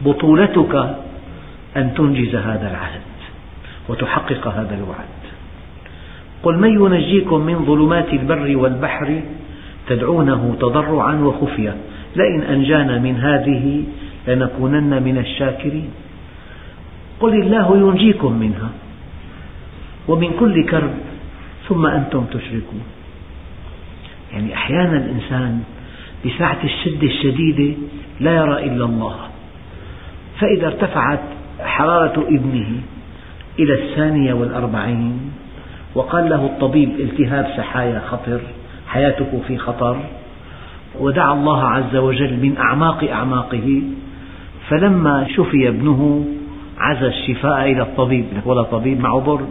[0.05, 0.97] بطولتك
[1.77, 3.01] أن تنجز هذا العهد
[3.89, 5.15] وتحقق هذا الوعد.
[6.43, 9.21] قل من ينجيكم من ظلمات البر والبحر
[9.89, 11.77] تدعونه تضرعا وخفية.
[12.17, 13.85] لئن أنجانا من هذه
[14.29, 15.91] لنكونن من الشاكرين.
[17.21, 18.71] قل الله ينجيكم منها
[20.09, 20.95] ومن كل كرب
[21.69, 22.83] ثم أنتم تشركون.
[24.33, 25.63] يعني أحيانا الإنسان
[26.27, 27.75] بساعة الشدة الشديدة
[28.21, 29.17] لا يرى إلا الله.
[30.41, 31.21] فإذا ارتفعت
[31.61, 32.81] حرارة ابنه
[33.59, 35.33] إلى الثانية والأربعين
[35.95, 38.41] وقال له الطبيب التهاب سحايا خطر
[38.95, 39.97] حياته في خطر
[41.01, 43.83] ودعا الله عز وجل من أعماق أعماقه
[44.69, 46.25] فلما شفي ابنه
[46.79, 49.49] عزى الشفاء إلى الطبيب ولا طبيب معه برد.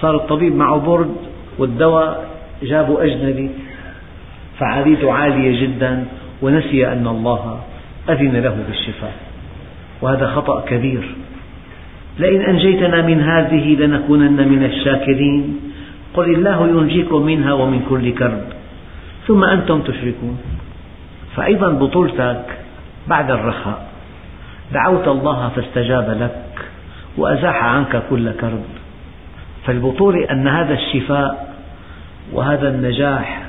[0.00, 1.16] صار الطبيب معه برد
[1.58, 2.28] والدواء
[2.62, 3.50] جابوا أجنبي.
[4.58, 6.04] فعاليته عالية جدا
[6.42, 7.60] ونسي أن الله
[8.08, 9.14] أذن له بالشفاء.
[10.02, 11.14] وهذا خطأ كبير.
[12.18, 15.67] لئن أنجيتنا من هذه لنكونن من الشاكرين.
[16.14, 18.44] قل الله ينجيكم منها ومن كل كرب.
[19.26, 20.38] ثم أنتم تشركون.
[21.36, 22.44] فأيضا بطولتك
[23.08, 23.88] بعد الرخاء.
[24.72, 26.68] دعوت الله فاستجاب لك
[27.16, 28.64] وأزاح عنك كل كرب.
[29.66, 31.54] فالبطولة أن هذا الشفاء
[32.32, 33.42] وهذا النجاح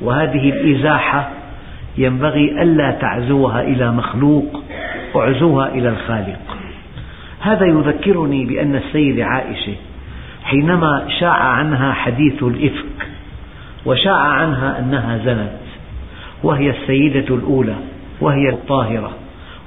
[0.00, 1.30] وهذه الإزاحة
[1.98, 4.62] ينبغي ألا تعزوها إلى مخلوق
[5.16, 6.56] اعزوها إلى الخالق.
[7.40, 9.74] هذا يذكرني بأن السيدة عائشة
[10.48, 13.08] حينما شاع عنها حديث الإفك
[13.86, 15.58] وشاع عنها أنها زنت
[16.42, 17.76] وهي السيدة الأولى
[18.20, 19.12] وهي الطاهرة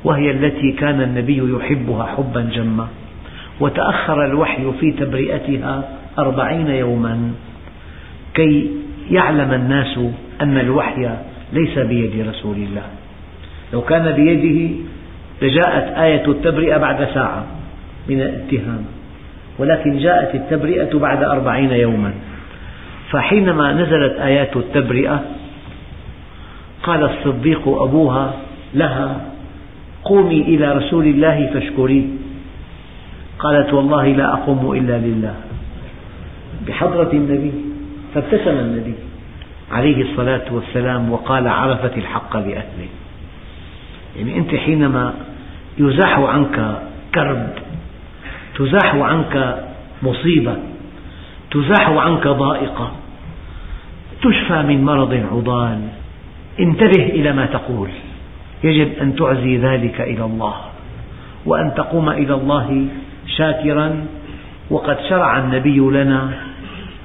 [0.03, 2.87] وهي التي كان النبي يحبها حبا جما
[3.59, 5.89] وتأخر الوحي في تبرئتها
[6.19, 7.31] أربعين يوما.
[8.33, 8.71] كي
[9.11, 9.99] يعلم الناس
[10.41, 11.09] أن الوحي
[11.53, 12.83] ليس بيد رسول الله.
[13.73, 14.75] لو كان بيده
[15.41, 17.45] لجاءت آية التبرئة بعد ساعة
[18.09, 18.85] من الاتهام.
[19.59, 22.13] ولكن جاءت التبرئة بعد أربعين يوما.
[23.11, 25.23] فحينما نزلت آيات التبرئة
[26.83, 28.33] قال الصديق أبوها
[28.73, 29.21] لها
[30.03, 32.05] قومي إلى رسول الله فاشكريه
[33.39, 35.35] قالت والله لا أقوم إلا لله.
[36.67, 37.51] بحضرة النبي
[38.13, 38.93] فابتسم النبي
[39.71, 42.89] عليه الصلاة والسلام وقال عرفت الحق لأهله
[44.17, 45.13] يعني أنت حينما
[45.77, 46.81] يزاح عنك
[47.15, 47.47] كرب
[48.61, 49.63] تزاح عنك
[50.03, 50.55] مصيبة
[51.51, 52.91] تزاح عنك ضائقة
[54.21, 55.79] تشفى من مرض عضال.
[56.59, 57.89] انتبه إلى ما تقول.
[58.63, 60.55] يجب أن تعزي ذلك إلى الله
[61.45, 62.87] وأن تقوم إلى الله
[63.37, 64.05] شاكرا.
[64.69, 66.33] وقد شرع النبي لنا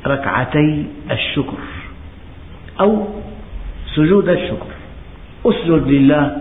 [0.06, 1.62] ركعتي الشكر
[2.80, 3.08] أو
[3.94, 4.72] سجود الشكر.
[5.46, 6.36] اسجد لله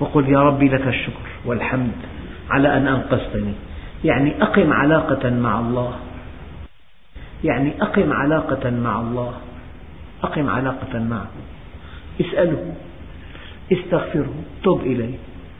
[0.00, 1.92] وقل يا ربي لك الشكر والحمد
[2.50, 3.69] على أن أنقذتني.
[4.04, 5.92] يعني أقم علاقة مع الله.
[7.44, 9.32] يعني أقم علاقة مع الله.
[10.22, 11.30] أقم علاقة معه.
[12.20, 12.74] اسأله.
[13.72, 14.34] استغفره.
[14.64, 15.14] تب إليه.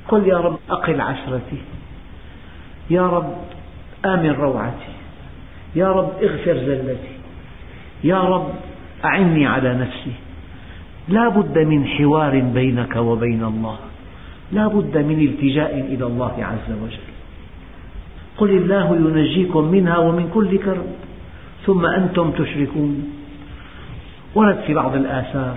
[0.08, 1.60] قل يا رب أقل عشرتي.
[2.90, 3.34] يا رب
[4.04, 4.92] آمن روعتي.
[5.76, 7.14] يا رب اغفر زلتي
[8.04, 8.54] يا رب
[9.04, 10.12] أعني على نفسي.
[11.08, 13.76] لا بد من حوار بينك وبين الله.
[14.52, 17.09] لا بد من التجاء إلى الله عز وجل.
[18.40, 20.86] قل الله ينجيكم منها ومن كل كرب.
[21.66, 23.12] ثم أنتم تشركون.
[24.34, 25.56] ورد في بعض الآثار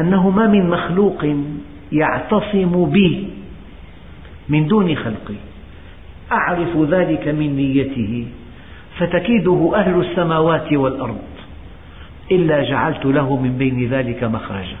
[0.00, 1.24] أنه ما من مخلوق
[1.92, 3.28] يعتصم بي
[4.48, 5.38] من دون خلقي
[6.32, 8.26] أعرف ذلك من نيته.
[8.98, 11.22] فتكيده أهل السماوات والأرض.
[12.32, 14.76] إلا جعلت له من بين ذلك مخرجا.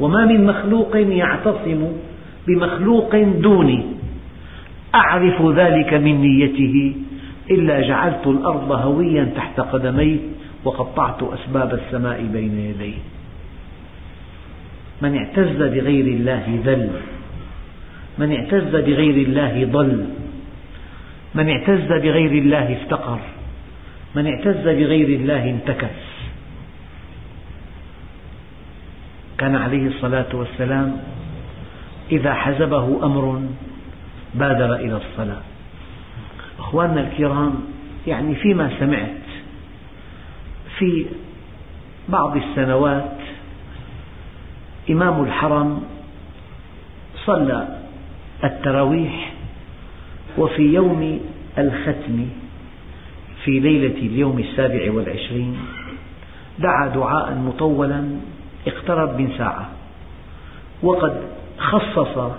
[0.00, 1.80] وما من مخلوق يعتصم
[2.46, 3.97] بمخلوق دوني.
[4.94, 6.94] أعرف ذلك من نيته
[7.50, 10.18] إلا جعلت الأرض هويا تحت قدميه
[10.64, 12.98] وقطعت أسباب السماء بين يديه.
[15.02, 16.90] من اعتز بغير الله ذل.
[18.18, 20.06] من اعتز بغير الله ضل.
[21.34, 23.18] من اعتز بغير الله افتقر.
[24.14, 26.08] من اعتز بغير الله انتكس.
[29.38, 30.96] كان عليه الصلاة والسلام
[32.12, 33.42] إذا حزبه أمر
[34.34, 35.42] بادر إلى الصلاة.
[36.58, 37.54] أخواننا الكرام
[38.06, 39.28] يعني فيما سمعت
[40.78, 41.06] في
[42.08, 43.16] بعض السنوات
[44.90, 45.82] إمام الحرم
[47.26, 47.78] صلى
[48.44, 49.32] التراويح
[50.38, 51.20] وفي يوم
[51.58, 52.28] الختم
[53.44, 55.58] في ليلة اليوم السابع والعشرين
[56.58, 58.10] دعا دعاء مطولا
[58.66, 59.68] اقترب من ساعة
[60.82, 61.20] وقد
[61.58, 62.32] خصص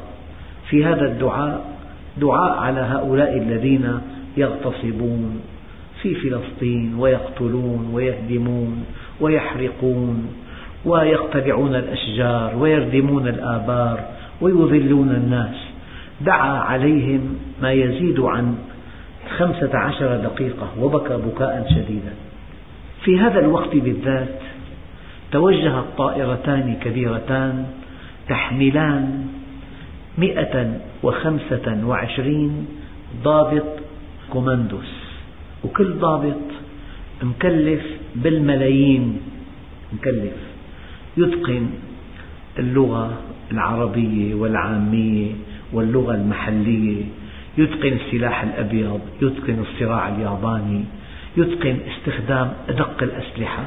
[0.69, 1.78] في هذا الدعاء
[2.19, 3.99] دعاء على هؤلاء الذين
[4.37, 5.41] يغتصبون
[6.01, 8.85] في فلسطين ويقتلون ويهدمون
[9.21, 10.27] ويحرقون
[10.85, 13.99] ويقتلعون الأشجار ويردمون الآبار
[14.41, 15.55] ويذلون الناس.
[16.21, 18.55] دعا عليهم ما يزيد عن
[19.37, 22.13] خمسة عشر دقيقة وبكى بكاء شديدا.
[23.03, 24.39] في هذا الوقت بالذات
[25.31, 27.65] توجهت طائرتان كبيرتان
[28.29, 29.27] تحملان
[30.19, 32.65] مئة وخمسة وعشرين
[33.23, 33.69] ضابط
[34.29, 34.93] كوماندوس.
[35.63, 36.45] وكل ضابط
[37.23, 37.83] مكلف
[38.15, 39.21] بالملايين
[39.93, 40.37] مكلف.
[41.17, 41.69] يتقن
[42.59, 43.13] اللغة
[43.51, 45.31] العربية والعامية
[45.73, 47.03] واللغة المحلية.
[47.57, 50.83] يتقن السلاح الأبيض يتقن الصراع الياباني.
[51.37, 53.63] يتقن استخدام أدق الأسلحة.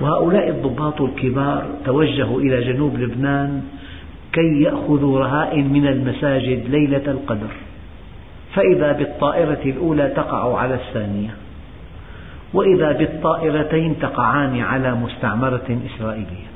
[0.00, 3.62] وهؤلاء الضباط الكبار توجهوا إلى جنوب لبنان
[4.32, 7.50] كي يأخذوا رهائن من المساجد ليلة القدر.
[8.54, 11.30] فإذا بالطائرة الأولى تقع على الثانية
[12.54, 16.52] وإذا بالطائرتين تقعان على مستعمرة إسرائيلية.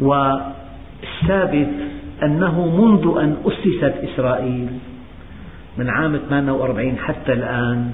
[0.00, 1.70] والثابت
[2.22, 4.68] أنه منذ أن أسست إسرائيل
[5.78, 7.90] من عام 48 حتى الآن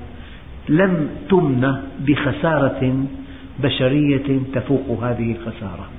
[0.69, 3.05] لم تمن بخسارة
[3.59, 5.98] بشرية تفوق هذه الخسارة.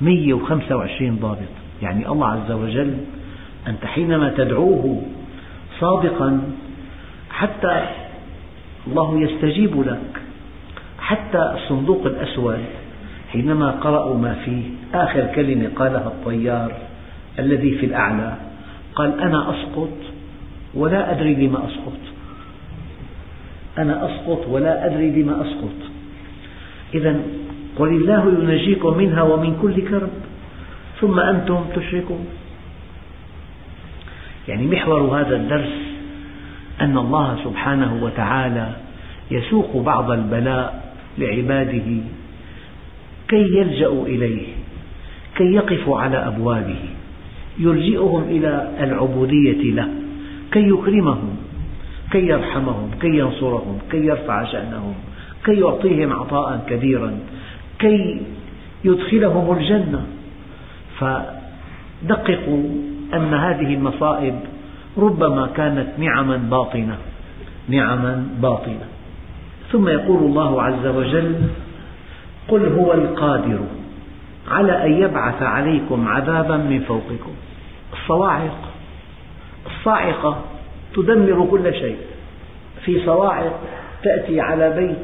[0.00, 1.38] 125 ضابط.
[1.82, 2.94] يعني الله عز وجل
[3.68, 5.02] أنت حينما تدعوه
[5.80, 6.40] صادقا
[7.30, 7.86] حتى
[8.86, 10.20] الله يستجيب لك.
[10.98, 12.64] حتى الصندوق الأسود
[13.32, 14.62] حينما قرأوا ما فيه
[14.94, 16.72] آخر كلمة قالها الطيار
[17.38, 18.34] الذي في الأعلى
[18.94, 19.96] قال أنا أسقط
[20.74, 21.98] ولا أدري لما أسقط.
[23.78, 25.90] أنا أسقط ولا أدري لما أسقط.
[26.94, 27.20] إذا
[27.78, 30.10] قل الله ينجيكم منها ومن كل كرب
[31.00, 32.26] ثم أنتم تشركون.
[34.48, 35.74] يعني محور هذا الدرس
[36.80, 38.68] أن الله سبحانه وتعالى
[39.30, 41.88] يسوق بعض البلاء لعباده
[43.28, 44.46] كي يلجأوا إليه
[45.36, 46.82] كي يقفوا على أبوابه
[47.58, 49.88] يلجئهم إلى العبودية له
[50.52, 51.36] كي يكرمهم
[52.10, 54.94] كي يرحمهم كي ينصرهم كي يرفع شأنهم
[55.44, 57.18] كي يعطيهم عطاء كبيرا.
[57.78, 58.22] كي
[58.84, 60.06] يدخلهم الجنة.
[60.98, 62.62] فدققوا
[63.14, 64.40] أن هذه المصائب
[64.98, 66.96] ربما كانت نعما باطنة.
[67.68, 68.86] نعما باطنة.
[69.72, 71.34] ثم يقول الله عز وجل
[72.48, 73.60] قل هو القادر
[74.50, 77.32] على أن يبعث عليكم عذابا من فوقكم.
[77.92, 78.68] الصواعق.
[79.66, 80.44] الصاعقة
[80.94, 81.96] تدمر كل شيء.
[82.84, 83.60] في صواعق
[84.02, 84.96] تأتي على بيت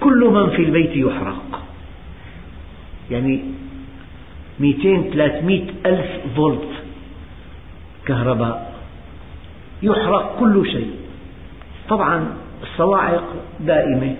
[0.00, 1.57] كل من في البيت يحرق.
[3.10, 3.44] يعني
[4.60, 6.68] 200 300 ألف فولت
[8.06, 8.72] كهرباء.
[9.82, 10.90] يحرق كل شيء.
[11.88, 12.26] طبعا
[12.62, 13.24] الصواعق
[13.60, 14.14] دائمة.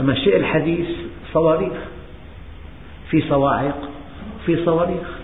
[0.00, 0.86] أما الشيء الحديث
[1.32, 1.72] صواريخ.
[3.10, 3.88] في صواعق
[4.46, 5.18] في صواريخ.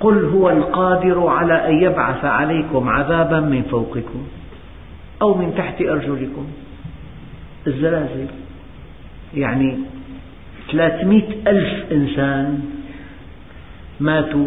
[0.00, 4.26] قل هو القادر على أن يبعث عليكم عذابا من فوقكم
[5.22, 6.46] أو من تحت أرجلكم.
[7.66, 8.26] الزلازل.
[9.34, 9.78] يعني
[10.72, 12.60] ثلاثمئة ألف إنسان
[14.00, 14.46] ماتوا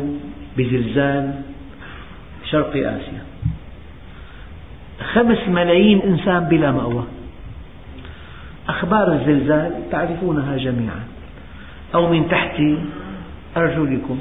[0.57, 1.33] بزلزال
[2.51, 3.23] شرق آسيا.
[5.13, 7.03] خمس ملايين إنسان بلا مأوى.
[8.69, 11.03] أخبار الزلزال تعرفونها جميعا.
[11.95, 12.61] أو من تحت
[13.57, 14.19] أرجلكم.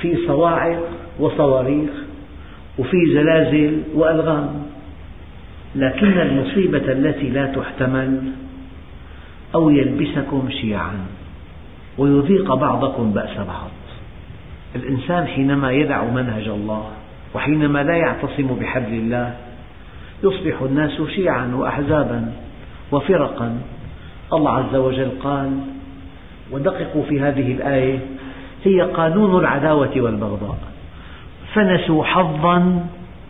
[0.00, 0.80] في صواعق
[1.18, 1.90] وصواريخ
[2.78, 4.62] وفي زلازل وألغام.
[5.76, 8.22] لكن المصيبة التي لا تحتمل
[9.54, 11.06] أو يلبسكم شيعا
[11.98, 13.70] ويذيق بعضكم بأس بعض.
[14.76, 16.84] الإنسان حينما يدع منهج الله
[17.34, 19.34] وحينما لا يعتصم بحبل الله
[20.24, 22.32] يصبح الناس شيعا وأحزابا
[22.92, 23.58] وفرقا.
[24.32, 25.50] الله عز وجل قال
[26.52, 27.98] ودققوا في هذه الآية
[28.64, 30.58] هي قانون العداوة والبغضاء.
[31.54, 32.86] فنسوا حظا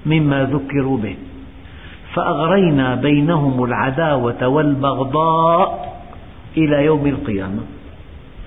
[0.06, 1.16] مما ذكروا به
[2.14, 5.87] فأغرينا بينهم العداوة والبغضاء
[6.64, 7.62] إلى يوم القيامة.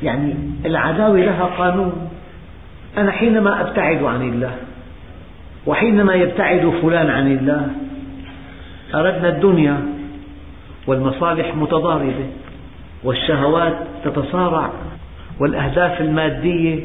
[0.03, 0.33] يعني
[0.65, 2.09] العداوة لها قانون.
[2.97, 4.55] أنا حينما أبتعد عن الله
[5.65, 7.67] وحينما يبتعد فلان عن الله
[8.95, 9.77] أردنا الدنيا
[10.87, 12.25] والمصالح متضاربة
[13.03, 14.71] والشهوات تتصارع
[15.39, 16.79] والأهداف المادية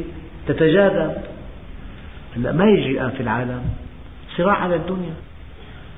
[0.49, 1.12] تتجاذب.
[2.37, 3.62] هلا ما يجي الآن في العالم
[4.37, 5.14] صراع على الدنيا.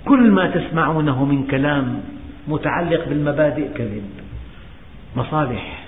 [0.04, 2.00] كل ما تسمعونه من كلام
[2.48, 4.02] متعلق بالمبادئ كذب.
[5.16, 5.84] مصالح.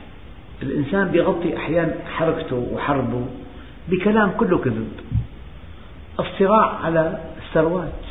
[0.62, 3.26] الإنسان بيغطي أحيانا حركته وحربه
[3.88, 4.92] بكلام كله كذب.
[6.20, 8.02] الصراع على الثروات.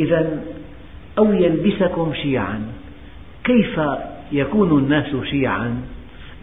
[0.00, 0.40] إذا
[1.18, 2.72] أو يلبسكم شيعا.
[3.44, 3.80] كيف
[4.32, 5.82] يكون الناس شيعا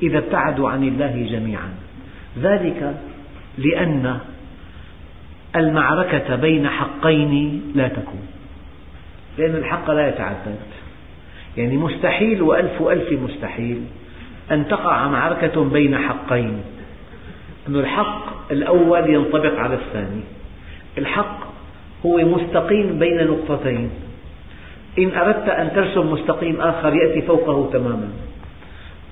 [0.03, 1.69] إذا ابتعدوا عن الله جميعا؟
[2.39, 2.95] ذلك
[3.57, 4.19] لأن
[5.55, 8.27] المعركة بين حقين لا تكون.
[9.37, 10.59] لأن الحق لا يتعدد.
[11.57, 13.81] يعني مستحيل وألف ألف مستحيل
[14.51, 16.61] أن تقع معركة بين حقين.
[17.67, 20.21] أن الحق الأول ينطبق على الثاني.
[20.97, 21.39] الحق
[22.05, 23.89] هو مستقيم بين نقطتين.
[24.99, 28.09] إن أردت أن ترسم مستقيم آخر يأتي فوقه تماما.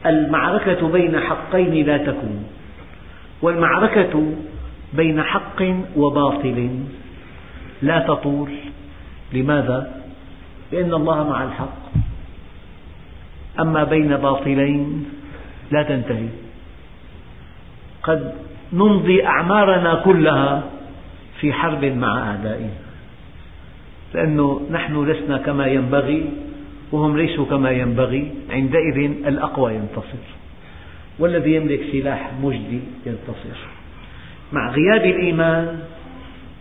[0.05, 2.43] المعركة بين حقين لا تكون.
[3.41, 4.33] والمعركة
[4.93, 5.63] بين حق
[5.95, 6.69] وباطل
[7.81, 8.51] لا تطول.
[9.33, 10.01] لماذا؟
[10.71, 11.98] لأن الله مع الحق.
[13.59, 15.05] أما بين باطلين
[15.71, 16.27] لا تنتهي.
[18.03, 18.33] قد
[18.73, 20.63] نمضي أعمارنا كلها
[21.39, 22.77] في حرب مع أعدائنا.
[24.13, 26.29] لأنه نحن لسنا كما ينبغي
[26.91, 28.31] وهم ليسوا كما ينبغي.
[28.49, 28.97] عندئذ
[29.27, 30.23] الأقوى ينتصر.
[31.19, 33.59] والذي يملك سلاح مجدي ينتصر.
[34.51, 35.79] مع غياب الإيمان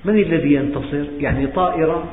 [0.04, 2.04] من الذي ينتصر؟ يعني طائرة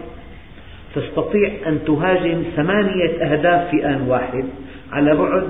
[0.96, 4.46] تستطيع أن تهاجم ثمانية أهداف في آن واحد.
[4.96, 5.44] على بعد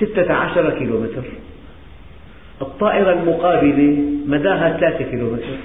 [0.00, 1.24] ستة عشر كيلومتر.
[2.62, 5.56] الطائرة المقابلة مداها ثلاثة كيلومتر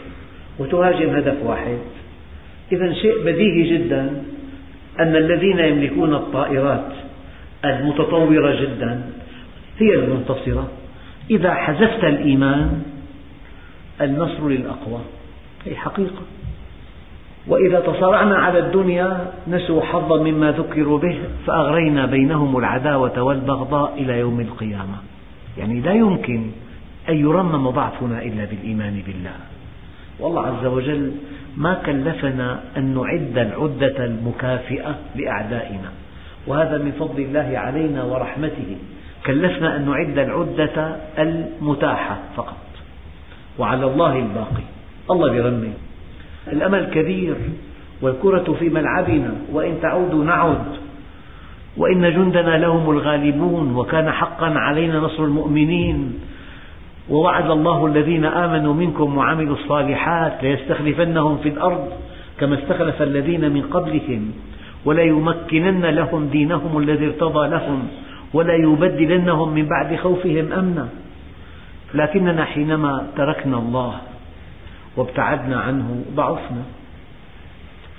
[0.59, 1.77] وتهاجم هدف واحد.
[2.71, 4.23] إذا شيء بديهي جدا
[4.99, 6.89] أن الذين يملكون الطائرات
[7.65, 9.01] المتطورة جدا
[9.77, 10.69] هي المنتصرة.
[11.31, 12.81] إذا حذفت الإيمان
[14.01, 15.01] النصر للأقوى.
[15.65, 16.21] هي حقيقة.
[17.47, 24.39] وإذا تصارعنا على الدنيا نسوا حظا مما ذكروا به فأغرينا بينهم العداوة والبغضاء إلى يوم
[24.39, 24.97] القيامة.
[25.57, 26.51] يعني لا يمكن
[27.09, 29.35] أن يرمم ضعفنا إلا بالإيمان بالله.
[30.19, 31.11] والله عز وجل
[31.57, 35.91] ما كلفنا أن نعد العدة المكافئة لأعدائنا.
[36.47, 38.77] وهذا من فضل الله علينا ورحمته.
[39.25, 42.57] كلفنا أن نعد العدة المتاحة فقط.
[43.59, 44.63] وعلى الله الباقي.
[45.11, 45.73] الله يرمم
[46.47, 47.35] الأمل كبير
[48.01, 50.65] والكرة في ملعبنا وإن تعودوا نعد
[51.77, 56.19] وإن جندنا لهم الغالبون وكان حقا علينا نصر المؤمنين
[57.09, 61.87] ووعد الله الذين آمنوا منكم وعملوا الصالحات ليستخلفنهم في الأرض
[62.39, 64.31] كما استخلف الذين من قبلهم
[64.85, 67.87] وليمكنن لهم دينهم الذي ارتضى لهم
[68.33, 70.89] وليبدلنهم من بعد خوفهم أمنا.
[71.93, 73.95] لكننا حينما تركنا الله
[74.95, 76.63] وابتعدنا عنه ضعفنا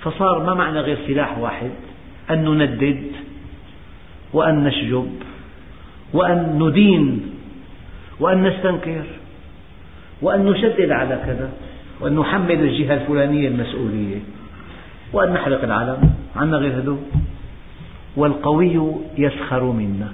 [0.01, 1.71] فصار ما معنى غير سلاح واحد؟
[2.31, 3.03] أن نندد
[4.33, 5.09] وأن نشجب
[6.13, 7.21] وأن ندين
[8.19, 9.03] وأن نستنكر
[10.21, 11.49] وأن نشدد على كذا
[12.01, 14.19] وأن نحمل الجهة الفلانية المسؤولية
[15.13, 16.13] وأن نحرق العالم.
[16.35, 16.97] عنا غير هذول
[18.15, 18.81] والقوي
[19.17, 20.11] يسخر منا.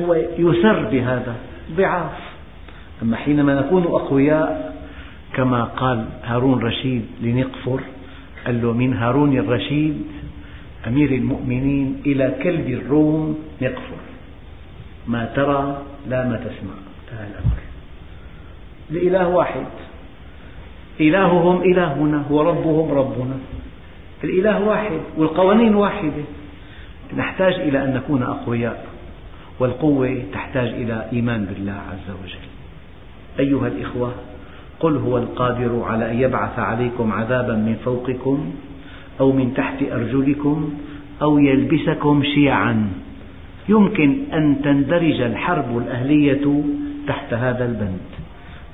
[0.00, 1.34] هو يسر بهذا
[1.76, 2.18] ضعاف.
[3.02, 4.71] أما حينما نكون أقوياء
[5.34, 7.80] كما قال هارون رشيد لنقفر
[8.46, 10.02] قال له من هارون الرشيد
[10.86, 14.02] أمير المؤمنين إلى كلب الروم نقفر.
[15.08, 16.74] ما ترى لا ما تسمع.
[17.02, 17.58] انتهى الأمر.
[18.90, 19.66] الإله واحد.
[21.00, 23.34] إلههم إلهنا وربهم ربنا.
[24.24, 26.24] الإله واحد والقوانين واحدة.
[27.16, 28.86] نحتاج إلى أن نكون أقوياء
[29.58, 32.46] والقوة تحتاج إلى إيمان بالله عز وجل.
[33.38, 34.14] أيها الإخوة
[34.82, 38.52] قل هو القادر على أن يبعث عليكم عذابا من فوقكم
[39.20, 40.74] أو من تحت أرجلكم
[41.22, 42.90] أو يلبسكم شيعا.
[43.68, 46.64] يمكن أن تندرج الحرب الأهلية
[47.06, 48.10] تحت هذا البند.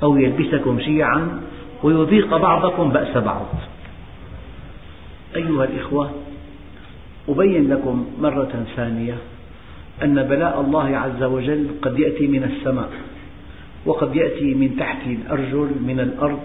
[0.03, 1.41] أو يلبسكم شيعا
[1.83, 3.47] ويذيق بعضكم بأس بعض.
[5.37, 6.11] أيها الإخوة
[7.29, 9.15] أبين لكم مرة ثانية
[10.03, 12.91] أن بلاء الله عز وجل قد يأتي من السماء.
[13.87, 16.41] وقد يأتي من تحت الأرجل من الأرض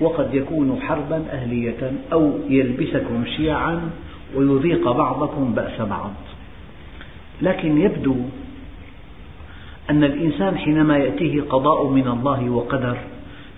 [0.00, 3.90] وقد يكون حربا أهلية أو يلبسكم شيعا
[4.34, 6.12] ويذيق بعضكم بأس بعض.
[7.42, 8.16] لكن يبدو
[9.90, 12.96] أن الإنسان حينما يأتيه قضاء من الله وقدر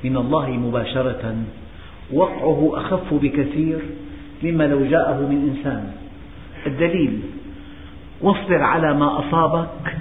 [0.04, 1.34] من الله مباشرة
[2.12, 3.78] وقعه أخف بكثير
[4.42, 5.92] مما لو جاءه من إنسان.
[6.66, 7.20] الدليل
[8.20, 9.96] واصبر على ما أصابك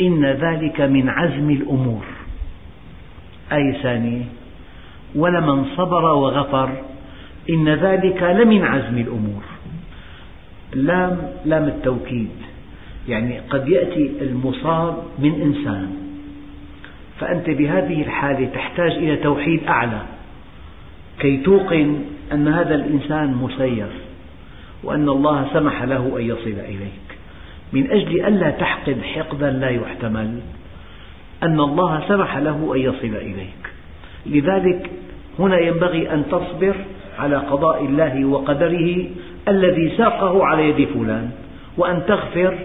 [0.00, 2.04] إن ذلك من عزم الأمور.
[3.52, 4.24] آية ثانية
[5.14, 6.70] ولمن صبر وغفر
[7.50, 9.42] إن ذلك لمن عزم الأمور.
[10.74, 12.30] لام لام التوكيد
[13.08, 15.90] يعني قد يأتي المصاب من إنسان
[17.20, 20.02] فأنت بهذه الحالة تحتاج إلى توحيد أعلى
[21.18, 23.88] كي توقن أن هذا الإنسان مسير
[24.84, 27.10] وأن الله سمح له أن يصل إليك.
[27.72, 30.40] من أجل ألا تحقد حقدا لا يحتمل
[31.42, 33.72] أن الله سمح له أن يصل إليك.
[34.26, 34.90] لذلك
[35.38, 36.74] هنا ينبغي أن تصبر
[37.18, 39.04] على قضاء الله وقدره
[39.48, 41.30] الذي ساقه على يد فلان
[41.76, 42.58] وأن تغفر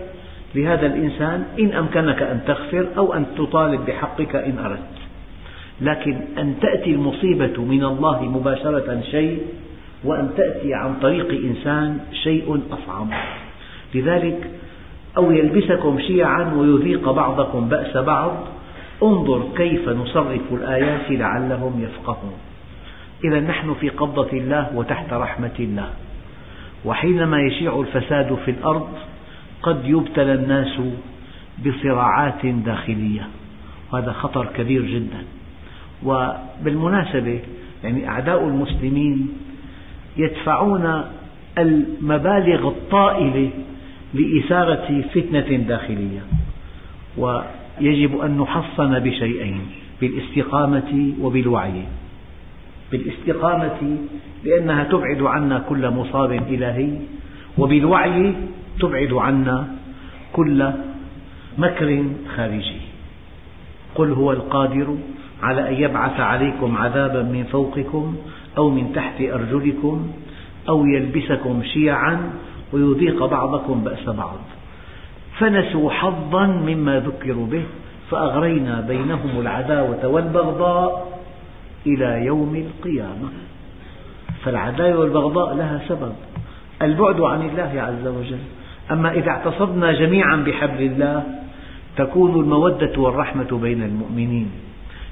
[0.55, 4.95] لهذا الإنسان إن أمكنك أن تغفر أو أن تطالب بحقك إن أردت.
[5.81, 9.39] لكن أن تأتي المصيبة من الله مباشرة شيء
[10.03, 13.07] وأن تأتي عن طريق إنسان شيء أصعب.
[13.95, 14.49] لذلك
[15.17, 18.33] أو يلبسكم شيعا ويذيق بعضكم بأس بعض
[19.03, 22.37] انظر كيف نصرف الآيات لعلهم يفقهون.
[23.23, 25.89] إذا نحن في قبضة الله وتحت رحمة الله.
[26.85, 28.89] وحينما يشيع الفساد في الأرض
[29.61, 30.81] قد يبتلى الناس
[31.65, 33.27] بصراعات داخلية.
[33.93, 35.23] وهذا خطر كبير جدا.
[36.03, 37.39] وبالمناسبة
[37.83, 39.29] يعني أعداء المسلمين
[40.17, 41.03] يدفعون
[41.57, 43.49] المبالغ الطائلة
[44.13, 46.21] لإثارة فتنة داخلية.
[47.81, 49.59] ويجب أن نحصن بشيئين
[50.01, 51.83] بالاستقامة وبالوعي.
[52.91, 53.97] بالاستقامة
[54.43, 56.89] لأنها تبعد عنا كل مصاب إلهي
[57.57, 58.33] وبالوعي
[58.79, 59.67] تبعد عنا
[60.33, 60.71] كل
[61.57, 62.03] مكر
[62.35, 62.81] خارجي.
[63.95, 64.97] قل هو القادر
[65.43, 68.15] على أن يبعث عليكم عذابا من فوقكم
[68.57, 70.07] أو من تحت أرجلكم
[70.69, 72.31] أو يلبسكم شيعا
[72.73, 74.39] ويذيق بعضكم بأس بعض.
[75.37, 77.63] فنسوا حظا مما ذكروا به
[78.09, 81.19] فأغرينا بينهم العداوة والبغضاء
[81.87, 83.29] إلى يوم القيامة.
[84.43, 86.13] فالعداوة والبغضاء لها سبب
[86.81, 88.39] البعد عن الله عز وجل.
[88.91, 91.23] أما إذا اعتصمنا جميعا بحبل الله
[91.97, 94.51] تكون المودة والرحمة بين المؤمنين.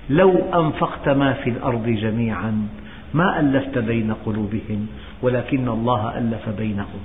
[0.10, 2.68] لو أنفقت ما في الأرض جميعا
[3.14, 4.88] ما ألفت بين قلوبهم
[5.22, 7.02] ولكن الله ألف بينهم.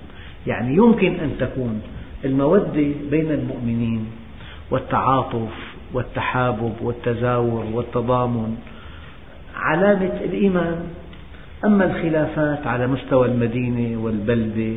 [0.46, 1.82] يعني يمكن أن تكون
[2.24, 4.06] المودة بين المؤمنين
[4.70, 5.48] والتعاطف
[5.92, 8.56] والتحابب والتزاور والتضامن.
[9.56, 10.86] علامة الإيمان.
[11.64, 14.76] أما الخلافات على مستوى المدينة والبلدة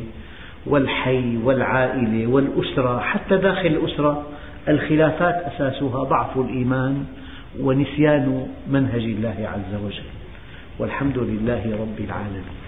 [0.66, 4.22] والحي والعائلة والأسرة حتى داخل الأسرة
[4.68, 7.04] الخلافات أساسها ضعف الإيمان
[7.60, 10.08] ونسيان منهج الله عز وجل.
[10.78, 12.61] والحمد لله رب العالمين.